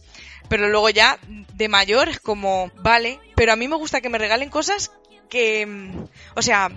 [0.48, 1.18] Pero luego ya,
[1.54, 4.90] de mayor, es como, vale, pero a mí me gusta que me regalen cosas
[5.28, 6.04] que, mm,
[6.34, 6.70] o sea,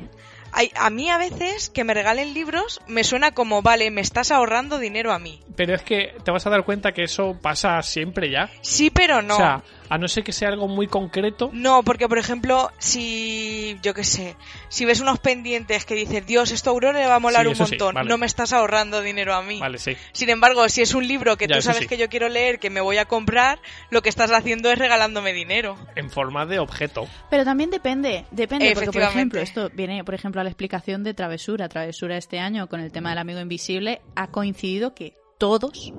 [0.76, 4.80] a mí a veces que me regalen libros me suena como, vale, me estás ahorrando
[4.80, 5.42] dinero a mí.
[5.56, 8.50] Pero es que te vas a dar cuenta que eso pasa siempre ya.
[8.62, 9.36] Sí, pero no.
[9.36, 11.50] O sea, a no ser que sea algo muy concreto.
[11.54, 14.36] No, porque por ejemplo, si, yo qué sé,
[14.69, 17.58] si ves unos pendientes que dices, Dios, esto a Aurora le va a molar un
[17.58, 19.60] montón, no me estás ahorrando dinero a mí.
[19.60, 19.95] Vale, sí.
[20.12, 22.82] Sin embargo, si es un libro que tú sabes que yo quiero leer, que me
[22.82, 25.78] voy a comprar, lo que estás haciendo es regalándome dinero.
[25.95, 27.08] En forma de objeto.
[27.30, 31.13] Pero también depende, depende, porque por ejemplo, esto viene, por ejemplo, a la explicación de
[31.13, 31.69] Travesura.
[31.69, 35.93] Travesura este año con el tema del amigo invisible ha coincidido que todos,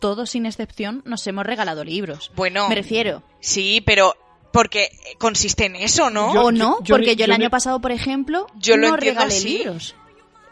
[0.00, 2.30] todos sin excepción, nos hemos regalado libros.
[2.34, 2.68] Bueno.
[2.68, 3.22] Me refiero.
[3.40, 4.14] Sí, pero
[4.52, 6.32] porque consiste en eso, ¿no?
[6.32, 9.94] o no, porque yo, el año pasado, por ejemplo, yo no regalé libros.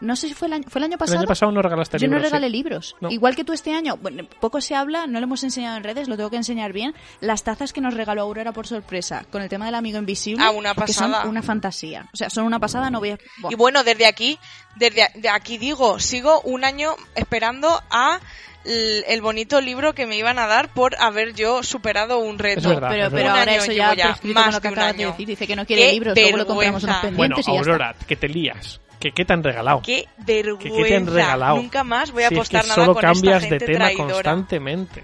[0.01, 1.15] No sé si fue el año, fue el año pasado.
[1.15, 2.95] El año pasado no regalaste Yo no regalé libros.
[3.09, 6.07] Igual que tú este año, bueno, poco se habla, no lo hemos enseñado en redes,
[6.07, 6.93] lo tengo que enseñar bien.
[7.19, 10.43] Las tazas que nos regaló Aurora por sorpresa con el tema del amigo invisible.
[10.43, 11.07] Ah, una pasada.
[11.07, 12.09] Que son una fantasía.
[12.13, 13.17] O sea, son una pasada, no voy a.
[13.49, 14.39] Y bueno, desde aquí,
[14.75, 18.19] desde aquí digo, sigo un año esperando a
[18.65, 22.69] el, bonito libro que me iban a dar por haber yo superado un reto.
[22.89, 25.27] pero, pero ahora eso ya, ya más que decir.
[25.27, 28.81] Dice que no quiere libros, luego lo compramos unos pendientes bueno, Aurora, que te lías.
[29.01, 29.81] ¿Qué, ¿Qué, te han regalado?
[29.81, 30.77] ¡Qué vergüenza!
[30.77, 31.55] ¿Qué, te han regalado?
[31.57, 35.03] Nunca más voy a apostar nada solo con cambias esta de tema constantemente.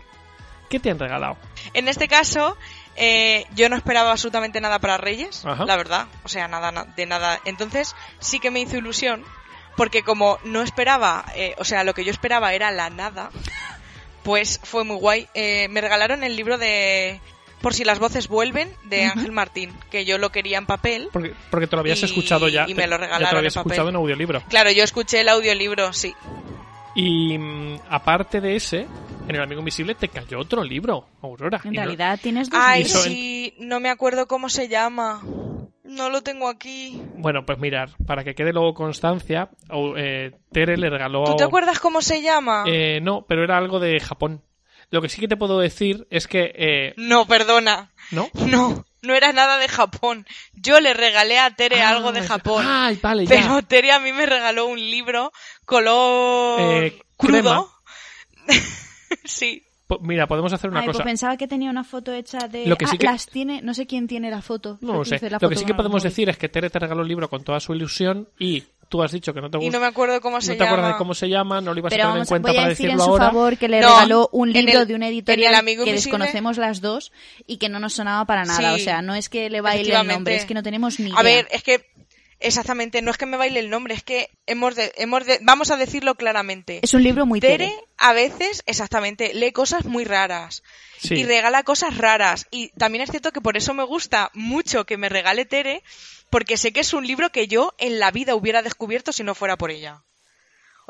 [0.70, 1.38] ¿Qué te han regalado?
[1.74, 2.58] En este caso,
[2.96, 6.08] eh, yo no esperaba absolutamente nada para Reyes, la verdad.
[6.24, 7.40] O sea, nada de nada.
[7.46, 9.24] Entonces, sí que me hizo ilusión
[9.76, 13.30] porque como no esperaba, eh, o sea, lo que yo esperaba era la nada,
[14.24, 15.28] pues fue muy guay.
[15.34, 17.22] Eh, me regalaron el libro de
[17.62, 21.10] Por si las voces vuelven de Ángel Martín, que yo lo quería en papel.
[21.12, 22.66] Porque, porque te lo habías escuchado ya.
[22.68, 23.24] Y me lo regalaron.
[23.24, 24.44] Ya te lo habías escuchado en audiolibro.
[24.48, 26.14] Claro, yo escuché el audiolibro, sí.
[26.96, 28.88] Y mm, aparte de ese,
[29.28, 31.62] en El Amigo Invisible te cayó otro libro, Aurora.
[31.64, 35.24] En realidad tienes dos Ay, sí, no me acuerdo cómo se llama.
[35.84, 37.02] No lo tengo aquí.
[37.16, 39.50] Bueno, pues mirar, para que quede luego constancia,
[39.96, 41.24] eh, Tere le regaló...
[41.24, 42.66] ¿Tú te acuerdas cómo se llama?
[42.68, 44.42] Eh, no, pero era algo de Japón.
[44.90, 46.52] Lo que sí que te puedo decir es que...
[46.56, 46.94] Eh...
[46.98, 47.92] No, perdona.
[48.12, 48.30] ¿No?
[48.34, 50.26] No, no era nada de Japón.
[50.54, 52.66] Yo le regalé a Tere ah, algo de Japón.
[52.68, 53.30] Ay, vale, ya.
[53.30, 55.32] Pero Tere a mí me regaló un libro
[55.66, 57.70] color eh, crudo.
[59.26, 59.68] sí
[60.02, 61.00] mira, podemos hacer una Ay, cosa.
[61.00, 62.66] Pues pensaba que tenía una foto hecha de.
[62.66, 63.62] Lo que sí ah, las tiene.
[63.62, 64.78] No sé quién tiene la foto.
[64.82, 65.20] No lo sé.
[65.30, 67.60] Lo que sí que podemos decir es que Tere te regaló el libro con toda
[67.60, 69.68] su ilusión y tú has dicho que no te gusta.
[69.68, 70.58] Y no me acuerdo cómo se llama.
[70.58, 72.58] No te acuerdas de cómo se llama, no lo ibas a tener en cuenta voy
[72.58, 73.26] a para decir decirlo en su ahora.
[73.26, 77.12] favor que le regaló un libro de una editorial que desconocemos las dos
[77.46, 78.74] y que no nos sonaba para nada.
[78.74, 81.20] o sea, no es que le baile el nombre, es que no tenemos ni idea.
[81.20, 81.86] A ver, es que
[82.40, 85.72] Exactamente, no es que me baile el nombre, es que hemos de, hemos de, vamos
[85.72, 86.80] a decirlo claramente.
[86.84, 87.74] Es un libro muy Tere.
[87.98, 90.62] a veces, exactamente, lee cosas muy raras
[91.02, 92.46] y regala cosas raras.
[92.52, 95.82] Y también es cierto que por eso me gusta mucho que me regale Tere,
[96.30, 99.36] porque sé que es un libro que yo en la vida hubiera descubierto si no
[99.36, 100.04] fuera por ella.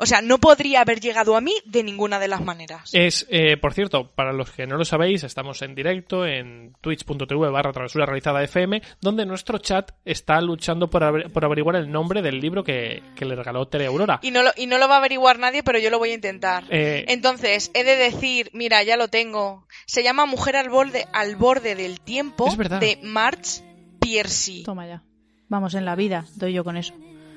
[0.00, 2.90] O sea, no podría haber llegado a mí de ninguna de las maneras.
[2.92, 7.50] Es, eh, por cierto, para los que no lo sabéis, estamos en directo en twitch.tv
[7.50, 12.62] barra travesura realizada FM, donde nuestro chat está luchando por, averiguar el nombre del libro
[12.62, 14.20] que, le regaló Tere Aurora.
[14.22, 16.14] Y no, lo, y no lo va a averiguar nadie, pero yo lo voy a
[16.14, 16.62] intentar.
[16.70, 19.66] Eh, Entonces, he de decir, mira, ya lo tengo.
[19.86, 23.64] Se llama Mujer al borde, al borde del tiempo de March
[23.98, 24.62] Piercy.
[24.62, 25.02] Toma ya.
[25.48, 26.94] Vamos, en la vida, doy yo con eso.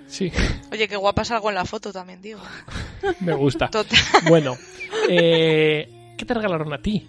[0.08, 0.32] Sí.
[0.72, 2.42] Oye, qué guapa salgo en la foto también, digo.
[3.22, 3.70] Me gusta.
[4.28, 4.58] Bueno,
[5.10, 7.08] eh, ¿qué te regalaron a ti?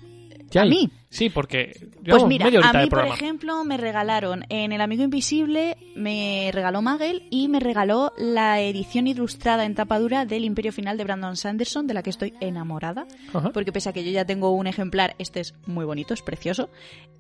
[0.59, 0.91] ¿A mí?
[1.09, 6.51] Sí, porque pues mira, a mí, por ejemplo, me regalaron en El Amigo Invisible, me
[6.55, 11.37] regaló Magel y me regaló la edición ilustrada en tapadura del Imperio Final de Brandon
[11.37, 13.07] Sanderson, de la que estoy enamorada,
[13.53, 16.71] porque pese a que yo ya tengo un ejemplar, este es muy bonito, es precioso,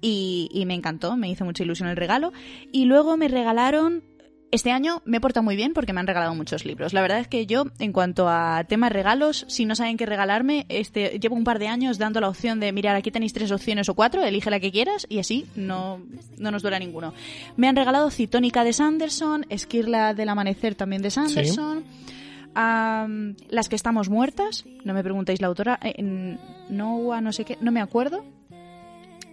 [0.01, 2.33] y, y me encantó, me hizo mucha ilusión el regalo.
[2.73, 4.03] Y luego me regalaron
[4.53, 6.93] este año me he portado muy bien porque me han regalado muchos libros.
[6.93, 10.67] La verdad es que yo, en cuanto a temas regalos, si no saben qué regalarme,
[10.69, 13.88] este, llevo un par de años dando la opción de, mirar, aquí tenéis tres opciones
[13.88, 16.03] o cuatro, elige la que quieras y así no,
[16.37, 17.15] no nos duela ninguno.
[17.57, 21.85] Me han regalado Citónica de Sanderson, Esquirla del Amanecer también de Sanderson.
[22.55, 26.37] las que estamos muertas, no me preguntéis la autora, eh,
[26.69, 28.23] no, no sé qué, no me acuerdo.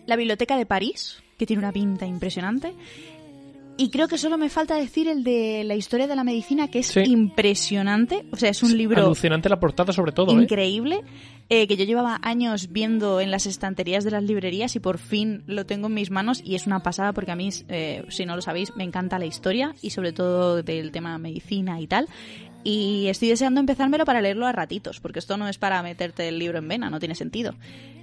[0.06, 2.74] La Biblioteca de París, que tiene una pinta impresionante.
[3.80, 6.80] Y creo que solo me falta decir el de la historia de la medicina, que
[6.80, 8.26] es impresionante.
[8.30, 9.02] O sea, es un libro.
[9.02, 10.38] Alucinante la portada, sobre todo.
[10.38, 10.44] ¿eh?
[10.44, 11.02] Increíble.
[11.48, 15.44] Eh, que yo llevaba años viendo en las estanterías de las librerías y por fin
[15.48, 16.42] lo tengo en mis manos.
[16.44, 19.26] Y es una pasada porque a mí, eh, si no lo sabéis, me encanta la
[19.26, 22.10] historia y sobre todo del tema medicina y tal.
[22.64, 26.40] Y estoy deseando empezármelo para leerlo a ratitos, porque esto no es para meterte el
[26.40, 27.56] libro en vena, no tiene sentido.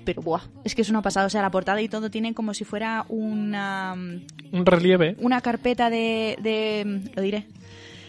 [0.04, 1.26] Pero buah, es que es una pasada.
[1.26, 3.94] O sea, la portada y todo tiene como si fuera una.
[3.94, 5.16] Un relieve.
[5.18, 6.38] Una carpeta de.
[6.40, 7.46] de lo diré.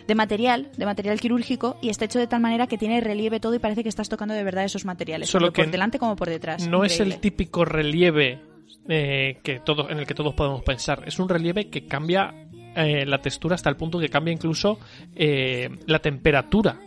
[0.08, 3.56] De material, de material quirúrgico, y está hecho de tal manera que tiene relieve todo
[3.56, 6.30] y parece que estás tocando de verdad esos materiales, Solo tanto por delante como por
[6.30, 6.66] detrás.
[6.66, 8.40] No es el típico relieve
[8.88, 11.04] eh, que todos, en el que todos podemos pensar.
[11.06, 12.34] Es un relieve que cambia
[12.78, 14.78] eh, la textura hasta el punto que cambia incluso
[15.16, 16.78] eh, la temperatura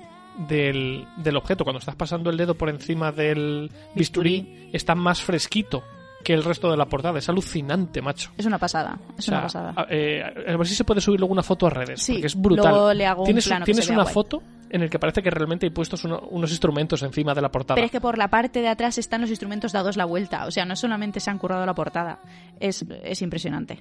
[0.48, 1.64] del, del, objeto.
[1.64, 5.82] Cuando estás pasando el dedo por encima del bisturí, está más fresquito
[6.22, 7.18] que el resto de la portada.
[7.18, 8.30] Es alucinante, macho.
[8.36, 8.98] Es una pasada.
[9.18, 9.74] Es una pasada.
[9.76, 12.06] A, eh, ver si se puede subir luego una foto a redes.
[12.06, 12.96] porque es brutal.
[12.96, 14.42] le hago ¿Tienes, un ¿tienes una foto?
[14.70, 17.74] en el que parece que realmente hay puestos unos instrumentos encima de la portada.
[17.74, 20.46] Pero es que por la parte de atrás están los instrumentos dados la vuelta.
[20.46, 22.20] O sea, no solamente se han currado la portada.
[22.60, 23.80] Es, es impresionante.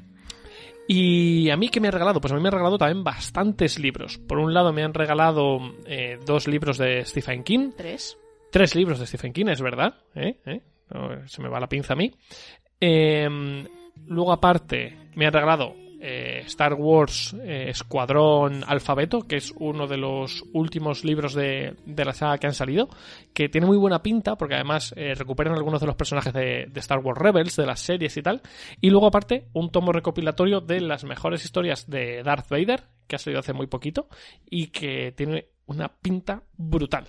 [0.92, 2.20] Y a mí, ¿qué me han regalado?
[2.20, 4.18] Pues a mí me han regalado también bastantes libros.
[4.18, 7.74] Por un lado, me han regalado eh, dos libros de Stephen King.
[7.78, 8.18] Tres.
[8.52, 9.94] Tres libros de Stephen King, es verdad.
[10.16, 10.40] ¿Eh?
[10.48, 10.62] ¿Eh?
[11.28, 12.12] se me va la pinza a mí.
[12.80, 13.68] Em,
[14.08, 19.98] luego, aparte, me han regalado eh, Star Wars eh, Escuadrón Alfabeto, que es uno de
[19.98, 22.90] los últimos libros de, la saga que han salido,
[23.34, 27.00] que tiene muy buena pinta, porque además eh, recuperan algunos de los personajes de, Star
[27.00, 28.42] Wars Rebels, de las series y tal.
[28.80, 33.20] Y luego, aparte, un tomo recopilatorio de las mejores historias de Darth Vader, que ha
[33.20, 34.08] salido hace muy poquito,
[34.50, 37.08] y que tiene una pinta brutal.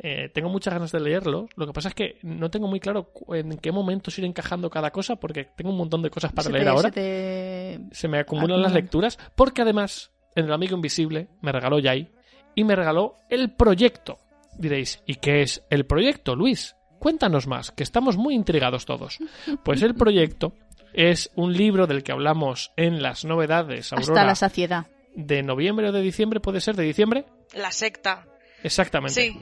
[0.00, 1.48] Eh, tengo muchas ganas de leerlo.
[1.56, 4.90] Lo que pasa es que no tengo muy claro en qué momento ir encajando cada
[4.90, 6.90] cosa porque tengo un montón de cosas para leer ahora.
[6.92, 12.10] Se, me acumulan las lecturas porque además en el amigo invisible me regaló Yai
[12.54, 14.18] y me regaló el proyecto.
[14.56, 16.76] Diréis, ¿y qué es el proyecto, Luis?
[16.98, 19.18] Cuéntanos más, que estamos muy intrigados todos.
[19.64, 20.52] Pues el proyecto
[20.92, 23.92] es un libro del que hablamos en las novedades.
[23.92, 24.86] Hasta la saciedad.
[25.14, 26.76] De noviembre o de diciembre, ¿puede ser?
[26.76, 27.26] ¿De diciembre?
[27.54, 28.26] La secta.
[28.62, 29.20] Exactamente.
[29.20, 29.38] Sí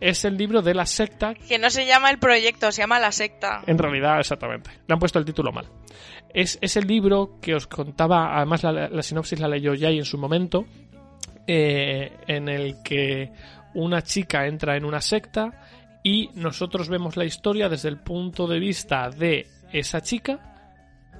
[0.00, 1.34] es el libro de la secta.
[1.34, 3.62] Que no se llama el proyecto, se llama la secta.
[3.66, 4.70] En realidad, exactamente.
[4.86, 5.66] Le han puesto el título mal.
[6.32, 10.64] Es, el libro que os contaba, además la, sinopsis la leyó ya en su momento,
[11.46, 13.32] eh, en el que
[13.74, 15.50] una chica entra en una secta
[16.02, 20.38] y nosotros vemos la historia desde el punto de vista de esa chica,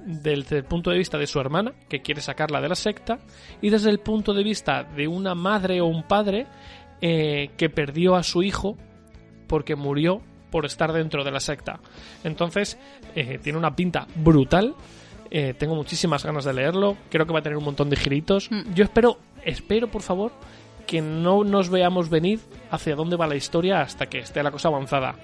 [0.05, 3.19] desde el punto de vista de su hermana, que quiere sacarla de la secta,
[3.61, 6.47] y desde el punto de vista de una madre o un padre
[7.01, 8.77] eh, que perdió a su hijo
[9.47, 10.21] porque murió
[10.51, 11.79] por estar dentro de la secta.
[12.23, 12.77] Entonces,
[13.15, 14.75] eh, tiene una pinta brutal.
[15.31, 16.97] Eh, tengo muchísimas ganas de leerlo.
[17.09, 18.51] Creo que va a tener un montón de giritos.
[18.51, 18.73] Mm.
[18.73, 20.31] Yo espero, espero, por favor,
[20.85, 22.39] que no nos veamos venir
[22.69, 25.15] hacia dónde va la historia hasta que esté la cosa avanzada.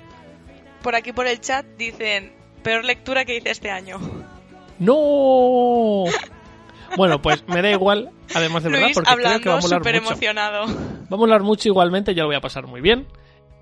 [0.81, 2.31] Por aquí por el chat dicen,
[2.63, 3.99] peor lectura que hice este año.
[4.79, 6.05] ¡No!
[6.95, 10.07] Bueno, pues me da igual, además de verdad, porque creo que vamos a hablar mucho.
[10.07, 10.65] emocionado.
[11.09, 13.07] Vamos a hablar mucho igualmente, ya lo voy a pasar muy bien.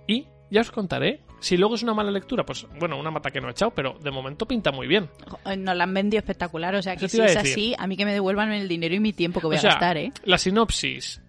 [0.08, 1.22] Y ya os contaré.
[1.40, 3.94] Si luego es una mala lectura, pues bueno, una mata que no he echado, pero
[4.00, 5.10] de momento pinta muy bien.
[5.58, 8.14] Nos la han vendido espectacular, o sea que si es así, a mí que me
[8.14, 10.12] devuelvan el dinero y mi tiempo que voy a gastar, ¿eh?
[10.24, 11.22] La sinopsis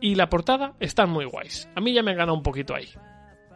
[0.00, 1.68] y la portada están muy guays.
[1.74, 2.88] A mí ya me han ganado un poquito ahí.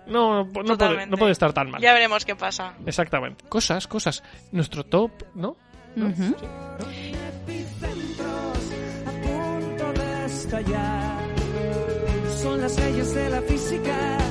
[0.07, 1.81] No, no, puede, no puede estar tan mal.
[1.81, 2.75] Ya veremos qué pasa.
[2.87, 3.45] Exactamente.
[3.49, 4.23] Cosas, cosas.
[4.53, 5.57] Nuestro top, ¿no?
[5.97, 6.07] ¿No?
[6.07, 6.11] a
[9.23, 11.25] punto de estallar.
[12.43, 14.24] Son las leyes de la física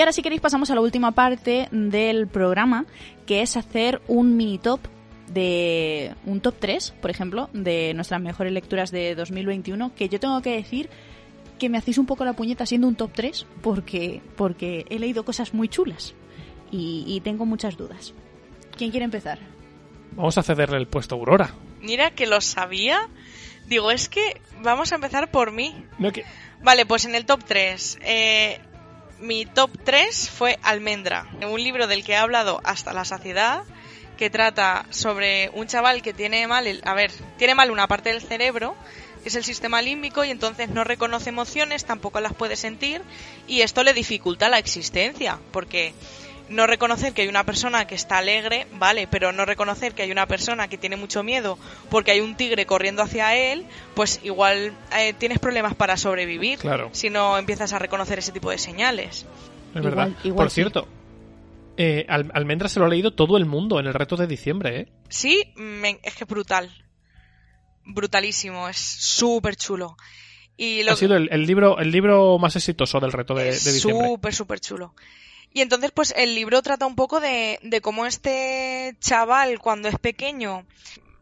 [0.00, 2.86] Y ahora si queréis pasamos a la última parte del programa,
[3.26, 4.80] que es hacer un mini top
[5.28, 10.40] de un top 3, por ejemplo, de nuestras mejores lecturas de 2021, que yo tengo
[10.40, 10.88] que decir
[11.58, 15.22] que me hacéis un poco la puñeta siendo un top 3 porque, porque he leído
[15.26, 16.14] cosas muy chulas
[16.70, 18.14] y, tengo muchas dudas.
[18.78, 19.38] ¿Quién quiere empezar?
[20.12, 21.50] Vamos a cederle el puesto a Aurora.
[21.82, 23.06] Mira que lo sabía.
[23.66, 25.74] Digo, es que vamos a empezar por mí.
[25.98, 26.24] No, que...
[26.62, 27.98] Vale, pues en el top 3.
[28.02, 28.60] Eh,
[29.20, 33.64] mi top 3 fue Almendra, un libro del que he hablado hasta la saciedad
[34.16, 38.10] que trata sobre un chaval que tiene mal, el, a ver, tiene mal una parte
[38.10, 38.76] del cerebro,
[39.22, 43.00] que es el sistema límbico, y entonces no reconoce emociones, tampoco las puede sentir,
[43.46, 45.94] y esto le dificulta la existencia, porque
[46.50, 50.10] no reconocer que hay una persona que está alegre, vale, pero no reconocer que hay
[50.10, 54.72] una persona que tiene mucho miedo porque hay un tigre corriendo hacia él, pues igual
[54.96, 56.90] eh, tienes problemas para sobrevivir claro.
[56.92, 59.26] si no empiezas a reconocer ese tipo de señales.
[59.74, 60.10] Es verdad.
[60.34, 60.88] Por cierto,
[61.76, 64.88] eh, Almendra se lo ha leído todo el mundo en el reto de diciembre, ¿eh?
[65.08, 65.54] Sí,
[66.02, 66.70] es que es brutal.
[67.84, 69.96] Brutalísimo, es súper chulo.
[70.56, 74.08] Y Ha sido el, libro, el libro más exitoso del reto de, de diciembre.
[74.08, 74.94] Súper, súper chulo.
[75.52, 79.98] Y entonces, pues el libro trata un poco de, de cómo este chaval, cuando es
[79.98, 80.64] pequeño,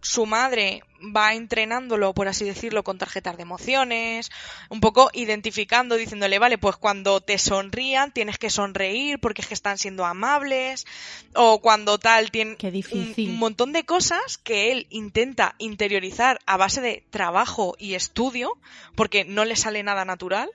[0.00, 0.82] su madre
[1.14, 4.30] va entrenándolo, por así decirlo, con tarjetas de emociones,
[4.68, 9.54] un poco identificando, diciéndole, vale, pues cuando te sonrían tienes que sonreír porque es que
[9.54, 10.86] están siendo amables,
[11.34, 12.56] o cuando tal, tiene
[12.92, 18.58] un, montón de cosas que él intenta interiorizar a base de trabajo y estudio,
[18.94, 20.50] porque no le sale nada natural.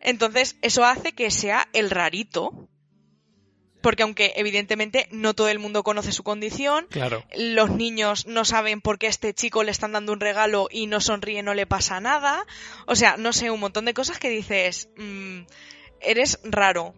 [0.00, 2.68] Entonces, eso hace que sea el rarito,
[3.88, 7.24] porque aunque evidentemente no todo el mundo conoce su condición, claro.
[7.34, 10.88] los niños no saben por qué a este chico le están dando un regalo y
[10.88, 12.44] no sonríe, no le pasa nada.
[12.84, 15.38] O sea, no sé, un montón de cosas que dices, mm,
[16.02, 16.92] eres raro.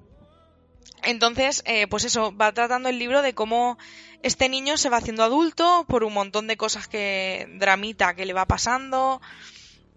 [1.05, 3.79] Entonces, eh, pues eso, va tratando el libro de cómo
[4.25, 8.33] este niño se va haciendo adulto por un montón de cosas que dramita que le
[8.33, 9.21] va pasando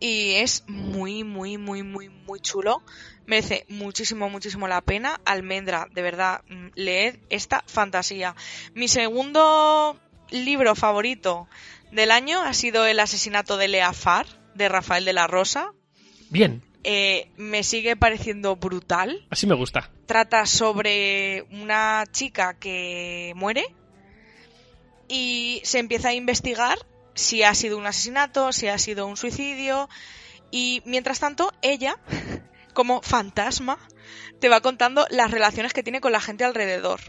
[0.03, 2.83] y es muy, muy, muy, muy, muy chulo.
[3.25, 5.21] Merece muchísimo, muchísimo la pena.
[5.23, 8.35] Almendra, de verdad, mm, leed esta fantasía.
[8.73, 9.97] Mi segundo
[10.29, 11.47] libro favorito
[11.93, 14.25] del año ha sido El asesinato de Leafar,
[14.55, 15.71] de Rafael de la Rosa.
[16.29, 16.61] Bien.
[16.83, 19.25] Eh, me sigue pareciendo brutal.
[19.29, 19.89] Así me gusta.
[20.05, 23.73] Trata sobre una chica que muere
[25.07, 26.77] y se empieza a investigar
[27.15, 29.89] si ha sido un asesinato, si ha sido un suicidio.
[30.51, 31.97] Y mientras tanto, ella,
[32.73, 33.79] como fantasma,
[34.39, 37.01] te va contando las relaciones que tiene con la gente alrededor.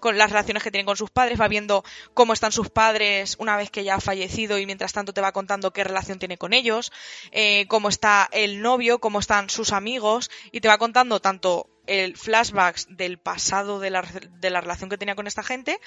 [0.00, 1.82] Con las relaciones que tiene con sus padres, va viendo
[2.12, 5.32] cómo están sus padres una vez que ya ha fallecido y mientras tanto te va
[5.32, 6.92] contando qué relación tiene con ellos,
[7.30, 12.16] eh, cómo está el novio, cómo están sus amigos y te va contando tanto el
[12.16, 15.80] flashbacks del pasado de la, de la relación que tenía con esta gente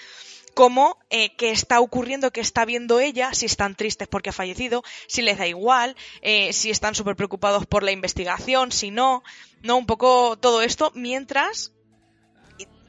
[0.57, 4.81] cómo eh, qué está ocurriendo, qué está viendo ella, si están tristes porque ha fallecido,
[5.07, 9.21] si les da igual, eh, si están súper preocupados por la investigación, si no,
[9.61, 11.73] no, un poco todo esto, mientras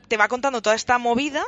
[0.08, 1.44] te va contando toda esta movida,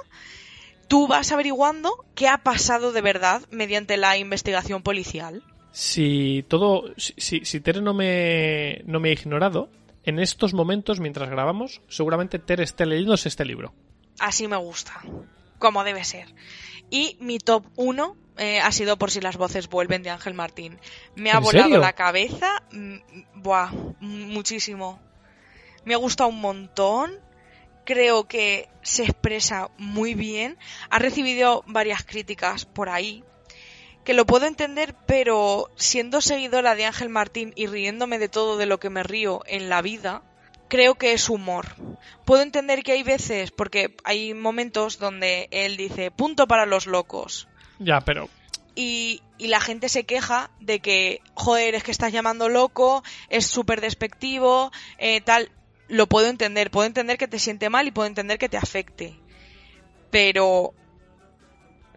[0.89, 5.43] tú vas averiguando qué ha pasado de verdad mediante la investigación policial.
[5.73, 9.71] Si todo, si, si Tere no me, no me ha ignorado,
[10.05, 13.73] en estos momentos, mientras grabamos, seguramente Tere esté leyéndose este libro.
[14.19, 15.01] Así me gusta
[15.61, 16.35] como debe ser.
[16.91, 20.81] Y mi top 1 eh, ha sido por si las voces vuelven de Ángel Martín.
[21.15, 22.97] Me ha volado la cabeza, mm,
[23.35, 24.99] buah, muchísimo.
[25.85, 27.21] Me ha gustado un montón.
[27.85, 30.59] Creo que se expresa muy bien.
[30.91, 33.25] Ha recibido varias críticas por ahí.
[34.05, 38.67] Que lo puedo entender, pero siendo seguidora de Ángel Martín y riéndome de todo de
[38.67, 40.23] lo que me río en la vida,
[40.71, 41.67] creo que es humor.
[42.25, 47.49] Puedo entender que hay veces, porque hay momentos donde él dice, punto para los locos.
[47.79, 48.31] Ya, pero...
[48.75, 53.81] Y, la gente se queja de que, joder, es que estás llamando loco, es súper
[53.81, 55.51] despectivo, eh, tal.
[55.89, 59.19] Lo puedo entender, puedo entender que te siente mal y puedo entender que te afecte.
[60.11, 60.73] Pero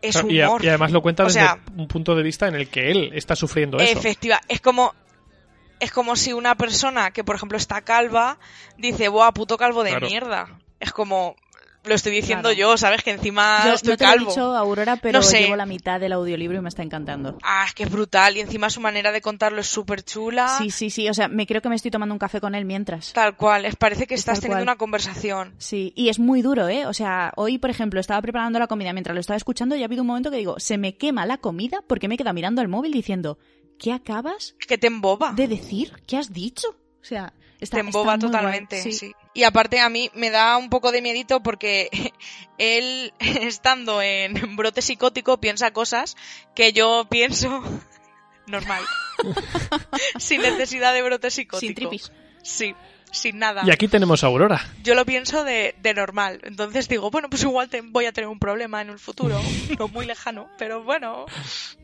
[0.01, 0.63] es humor.
[0.63, 1.45] Y, además lo cuenta desde
[1.76, 3.99] un punto de vista en el que él está sufriendo eso.
[3.99, 4.95] Efectiva, es como
[5.84, 8.39] es como si una persona que, por ejemplo, está calva,
[8.77, 10.59] dice, ¡buah, puto calvo de mierda!
[10.79, 11.36] Es como,
[11.86, 13.03] lo estoy diciendo yo, ¿sabes?
[13.03, 14.23] Que encima yo, estoy no te calvo.
[14.23, 17.38] Lo he dicho, Aurora, pero no llevo la mitad del audiolibro y me está encantando.
[17.43, 18.38] Ah, es que es brutal.
[18.38, 20.47] Y encima su manera de contarlo es súper chula.
[20.57, 21.09] Sí, sí, sí.
[21.09, 23.11] O sea, me creo que me estoy tomando un café con él mientras.
[23.13, 23.65] Tal cual.
[23.65, 25.55] Es, parece que estás teniendo una conversación.
[25.57, 26.86] Sí, y es muy duro, ¿eh?
[26.86, 29.86] O sea, hoy, por ejemplo, estaba preparando la comida mientras lo estaba escuchando y ha
[29.86, 32.61] habido un momento que digo, se me quema la comida porque me he quedado mirando
[32.61, 33.38] el móvil diciendo,
[33.78, 34.55] ¿qué acabas?
[34.67, 35.34] que te emboba.
[35.34, 36.69] De decir, ¿qué has dicho?
[37.01, 39.13] O sea, está, te emboba totalmente, sí.
[39.34, 41.89] Y aparte a mí me da un poco de miedito porque
[42.57, 46.15] él, estando en brote psicótico, piensa cosas
[46.55, 47.63] que yo pienso
[48.47, 48.84] normal.
[50.17, 51.59] Sin necesidad de brote psicótico.
[51.67, 52.11] Sin tripis.
[52.41, 52.76] Sí
[53.14, 53.64] sin nada.
[53.66, 54.61] Y aquí tenemos a Aurora.
[54.84, 56.41] Yo lo pienso de, normal.
[56.43, 59.39] Entonces digo, bueno, pues igual te, voy a tener un problema en el futuro,
[59.80, 61.26] no muy lejano, pero bueno,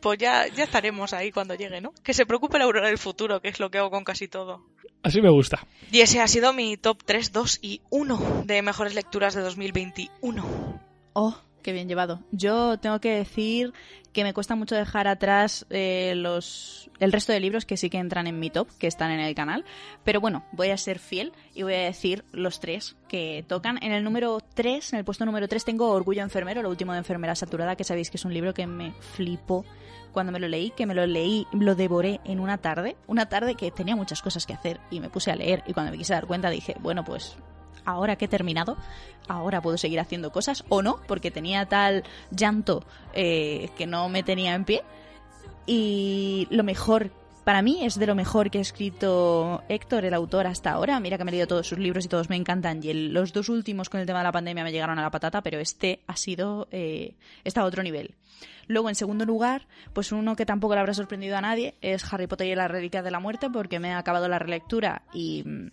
[0.02, 1.94] pues ya, ya estaremos ahí cuando llegue, ¿no?
[2.04, 4.66] Que se preocupe la Aurora del futuro, que es lo que hago con casi todo.
[5.04, 5.66] Así me gusta.
[5.92, 10.82] Y ese ha sido mi top 3, 2 y 1 de mejores lecturas de 2021.
[11.14, 12.22] Oh, qué bien llevado.
[12.32, 13.74] Yo tengo que decir
[14.14, 17.97] que me cuesta mucho dejar atrás eh, los el resto de libros que sí que
[17.97, 19.66] entran en mi top, que están en el canal.
[20.03, 23.82] Pero bueno, voy a ser fiel y voy a decir los tres que tocan.
[23.82, 26.99] En el número 3, en el puesto número 3, tengo Orgullo Enfermero, lo último de
[26.99, 29.66] Enfermera Saturada, que sabéis que es un libro que me flipó
[30.12, 32.97] cuando me lo leí, que me lo leí, lo devoré en una tarde.
[33.07, 35.64] Una tarde que tenía muchas cosas que hacer y me puse a leer.
[35.68, 37.38] Y cuando me quise dar cuenta dije, bueno, pues
[37.90, 38.78] ahora que he terminado,
[39.28, 42.84] ahora puedo seguir haciendo cosas o no, porque tenía tal llanto
[43.14, 44.84] eh, que no me tenía en pie.
[45.66, 47.12] Y lo mejor
[47.50, 51.00] Para mí es de lo mejor que ha escrito Héctor, el autor, hasta ahora.
[51.00, 52.80] Mira que me he leído todos sus libros y todos me encantan.
[52.84, 55.42] Y los dos últimos con el tema de la pandemia me llegaron a la patata,
[55.42, 56.68] pero este ha sido...
[56.70, 58.14] Eh, está a otro nivel.
[58.68, 62.28] Luego, en segundo lugar, pues uno que tampoco le habrá sorprendido a nadie es Harry
[62.28, 65.70] Potter y la Reliquia de la Muerte, porque me ha acabado la relectura y mm,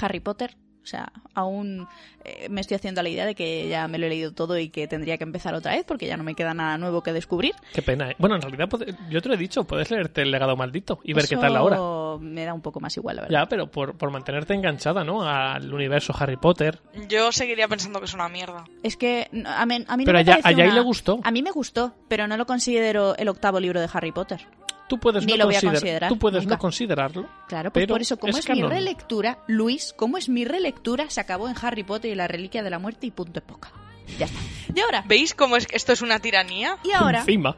[0.00, 1.86] Harry Potter o sea, aún
[2.24, 4.70] eh, me estoy haciendo la idea de que ya me lo he leído todo y
[4.70, 7.54] que tendría que empezar otra vez porque ya no me queda nada nuevo que descubrir.
[7.72, 8.10] Qué pena.
[8.10, 8.16] ¿eh?
[8.18, 8.68] Bueno, en realidad
[9.10, 11.78] yo te lo he dicho, puedes leerte El legado maldito y ver qué tal ahora.
[12.20, 13.40] me da un poco más igual, la verdad.
[13.40, 15.22] Ya, pero por, por mantenerte enganchada, ¿no?
[15.22, 16.80] Al universo Harry Potter.
[17.08, 18.64] Yo seguiría pensando que es una mierda.
[18.82, 21.20] Es que a mí, a mí pero no me allá, le gustó.
[21.22, 24.40] A mí me gustó, pero no lo considero el octavo libro de Harry Potter.
[24.88, 27.28] Tú puedes, no, tú puedes no considerarlo.
[27.46, 31.48] Claro, pues por eso, como es, mi relectura, Luis, como es mi relectura, se acabó
[31.48, 33.70] en Harry Potter y la Reliquia de la Muerte y punto poca.
[34.18, 34.38] Ya está.
[34.74, 35.04] Y ahora.
[35.06, 36.78] ¿Veis cómo es que esto es una tiranía?
[36.82, 37.20] Y ahora.
[37.20, 37.56] Encima.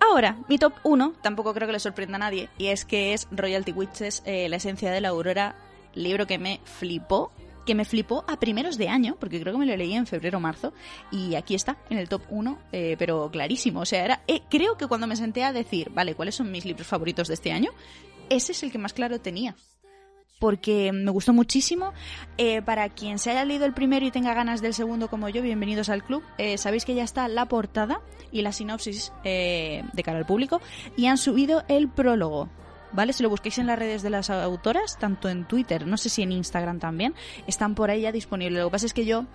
[0.00, 3.28] Ahora, mi top 1, tampoco creo que le sorprenda a nadie, y es que es
[3.30, 5.54] Royalty Witches, eh, La esencia de la aurora,
[5.94, 7.32] libro que me flipó
[7.70, 10.38] que me flipó a primeros de año, porque creo que me lo leí en febrero
[10.38, 10.72] o marzo,
[11.12, 13.78] y aquí está, en el top 1, eh, pero clarísimo.
[13.78, 16.64] O sea, era, eh, creo que cuando me senté a decir, vale, ¿cuáles son mis
[16.64, 17.70] libros favoritos de este año?
[18.28, 19.54] Ese es el que más claro tenía.
[20.40, 21.92] Porque me gustó muchísimo.
[22.38, 25.40] Eh, para quien se haya leído el primero y tenga ganas del segundo como yo,
[25.40, 26.24] bienvenidos al club.
[26.56, 28.00] sabéis que ya está la portada
[28.32, 30.60] y la sinopsis de cara al público.
[30.96, 32.48] Y han subido el prólogo.
[32.92, 33.12] ¿Vale?
[33.12, 36.22] Si lo busquéis en las redes de las autoras, tanto en Twitter, no sé si
[36.22, 37.14] en Instagram también,
[37.46, 38.58] están por ahí ya disponibles.
[38.58, 39.26] Lo que pasa es que yo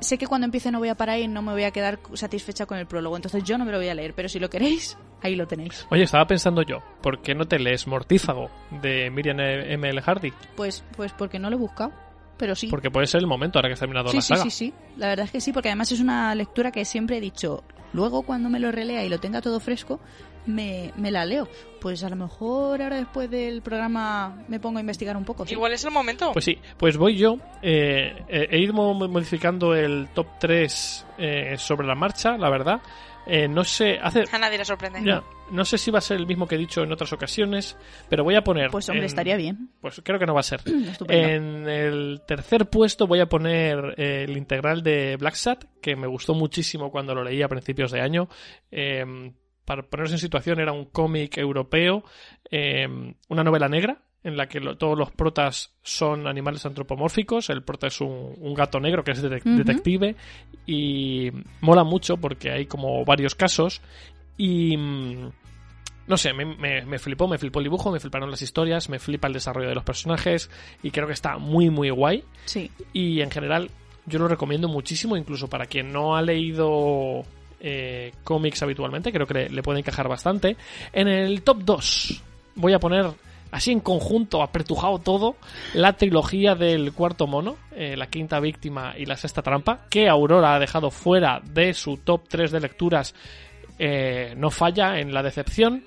[0.00, 2.66] sé que cuando empiece no voy a parar y no me voy a quedar satisfecha
[2.66, 4.98] con el prólogo, entonces yo no me lo voy a leer, pero si lo queréis,
[5.22, 5.86] ahí lo tenéis.
[5.90, 8.50] Oye, estaba pensando yo, ¿por qué no te lees Mortífago
[8.82, 9.88] de Miriam M.
[9.88, 10.02] L.
[10.02, 10.32] Hardy?
[10.56, 11.92] Pues, pues porque no lo he buscado.
[12.38, 12.66] Pero sí.
[12.68, 14.42] Porque puede ser el momento ahora que ha terminado la saga.
[14.42, 14.74] Sí, sí, sí.
[14.96, 17.62] La verdad es que sí, porque además es una lectura que siempre he dicho.
[17.92, 20.00] Luego, cuando me lo relea y lo tenga todo fresco,
[20.46, 21.48] me, me, la leo.
[21.80, 25.44] Pues a lo mejor ahora después del programa me pongo a investigar un poco.
[25.48, 26.32] Igual es el momento.
[26.32, 27.38] Pues sí, pues voy yo.
[27.60, 32.80] Eh, he ido modificando el top 3 eh, sobre la marcha, la verdad.
[33.24, 34.24] Eh, no sé, hace...
[34.32, 35.00] A nadie le sorprende.
[35.52, 37.76] no sé si va a ser el mismo que he dicho en otras ocasiones,
[38.08, 38.70] pero voy a poner...
[38.70, 39.70] Pues hombre, estaría bien.
[39.80, 40.60] Pues creo que no va a ser.
[41.08, 46.34] en el tercer puesto voy a poner el integral de Black Sat, que me gustó
[46.34, 48.28] muchísimo cuando lo leí a principios de año
[49.64, 52.04] para ponerse en situación, era un cómic europeo,
[52.50, 52.86] eh,
[53.28, 57.50] una novela negra, en la que todos los protas son animales antropomórficos.
[57.50, 60.14] El prota es un, gato negro que es detective
[60.66, 63.82] y mola mucho porque hay como varios casos
[64.36, 64.76] y...
[64.76, 65.30] Mm,
[66.04, 66.44] no sé, me,
[66.84, 69.74] me, flipó, me flipó el dibujo, me fliparon las historias, me flipa el desarrollo de
[69.76, 70.50] los personajes
[70.82, 72.24] y creo que está muy, muy guay.
[72.44, 72.72] Sí.
[72.92, 73.70] Y en general
[74.04, 77.22] yo lo recomiendo muchísimo, incluso para quien no ha leído
[77.64, 80.56] eh, cómics habitualmente, creo que le, puede encajar bastante.
[80.92, 82.22] En el top 2
[82.56, 83.06] voy a poner
[83.52, 85.36] así en conjunto, apertujado todo,
[85.72, 90.56] la trilogía del cuarto mono, eh, la quinta víctima y la sexta trampa, que Aurora
[90.56, 93.14] ha dejado fuera de su top 3 de lecturas,
[93.78, 95.84] eh, no falla en la decepción.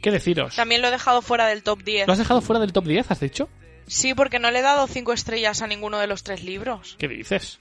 [0.00, 0.54] ¿Qué deciros?
[0.54, 2.06] También lo he dejado fuera del top 10.
[2.06, 3.48] ¿Lo has dejado fuera del top 10, has dicho?
[3.88, 6.94] Sí, porque no le he dado 5 estrellas a ninguno de los tres libros.
[6.96, 7.58] ¿Qué dices?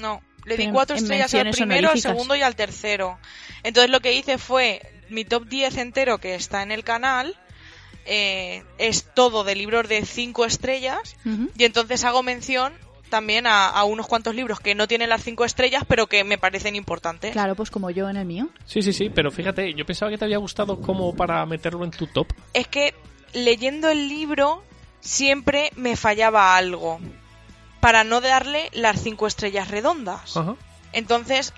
[0.00, 0.22] No.
[0.44, 3.18] Le di cuatro estrellas al primero, al segundo y al tercero.
[3.62, 7.36] Entonces lo que hice fue mi top 10 entero que está en el canal.
[8.04, 11.14] Eh, es todo de libros de cinco estrellas
[11.56, 12.72] y entonces hago mención
[13.10, 16.74] también a, unos cuantos libros que no tienen las cinco estrellas pero que me parecen
[16.74, 17.30] importantes.
[17.30, 18.48] Claro, pues como yo en el mío.
[18.66, 21.92] Sí, sí, sí, pero fíjate, yo pensaba que te había gustado como para meterlo en
[21.92, 22.26] tu top.
[22.54, 22.94] Es que
[23.34, 24.64] leyendo el libro
[25.00, 26.98] siempre me fallaba algo
[27.82, 30.38] para no darle las cinco estrellas redondas.
[30.92, 31.52] Entonces,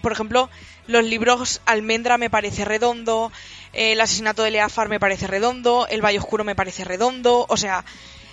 [0.00, 0.50] por ejemplo,
[0.88, 3.30] los libros Almendra me parece redondo,
[3.72, 7.84] El asesinato de Leafar me parece redondo, El Valle Oscuro me parece redondo, o sea,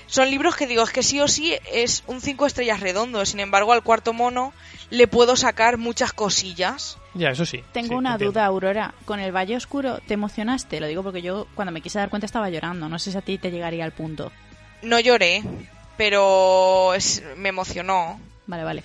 [0.08, 3.42] son libros que digo, es que sí o sí es un cinco estrellas redondo, sin
[3.42, 4.52] embargo al cuarto mono
[4.90, 6.98] le puedo sacar muchas cosillas.
[7.14, 7.64] Ya, eso sí.
[7.74, 8.96] Tengo una duda, Aurora.
[9.06, 10.80] Con el Valle Oscuro, ¿te emocionaste?
[10.80, 12.90] Lo digo porque yo cuando me quise dar cuenta estaba llorando.
[12.90, 14.32] No sé si a ti te llegaría al punto.
[14.82, 15.44] No lloré,
[16.00, 16.93] pero
[17.36, 18.22] me emocionó.
[18.47, 18.84] Vale, vale.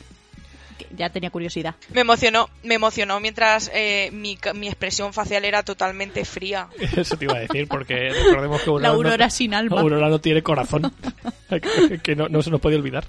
[0.96, 1.76] Ya tenía curiosidad.
[1.92, 6.66] Me emocionó, me emocionó mientras eh, mi, mi, expresión facial era totalmente fría.
[6.96, 9.80] Eso te iba a decir, porque recordemos que Aurora, La Aurora sin alma.
[9.80, 10.92] Aurora no tiene corazón,
[12.02, 13.04] que no, se nos puede olvidar.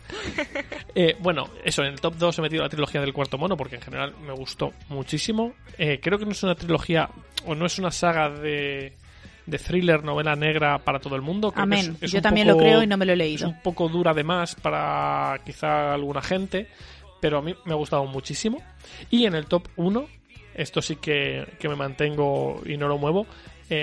[0.94, 3.78] Eh, bueno, eso, en el top 2 he metido la trilogía del cuarto mono, porque
[3.78, 5.56] en general me gustó muchísimo.
[5.80, 7.10] Eh, creo que no es una trilogía,
[7.48, 8.94] o no es una saga de
[9.46, 11.54] de thriller, novela negra para todo el mundo.
[11.56, 11.98] Amén.
[12.02, 13.48] Yo también lo creo y no me lo he leído.
[13.48, 16.68] Es un poco dura además para quizá alguna gente,
[17.22, 18.62] pero a mí me ha gustado muchísimo.
[19.10, 20.08] Y en el top 1,
[20.56, 23.28] esto sí que, me mantengo y no lo muevo,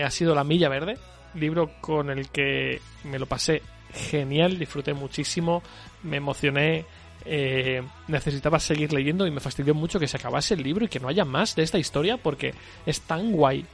[0.04, 0.96] ha sido La Milla Verde,
[1.34, 5.62] libro con el que me lo pasé genial, disfruté muchísimo,
[6.02, 6.84] me emocioné,
[7.24, 10.98] eh, necesitaba seguir leyendo y me fastidió mucho que se acabase el libro y que
[10.98, 12.54] no haya más de esta historia porque
[12.86, 13.64] es tan guay,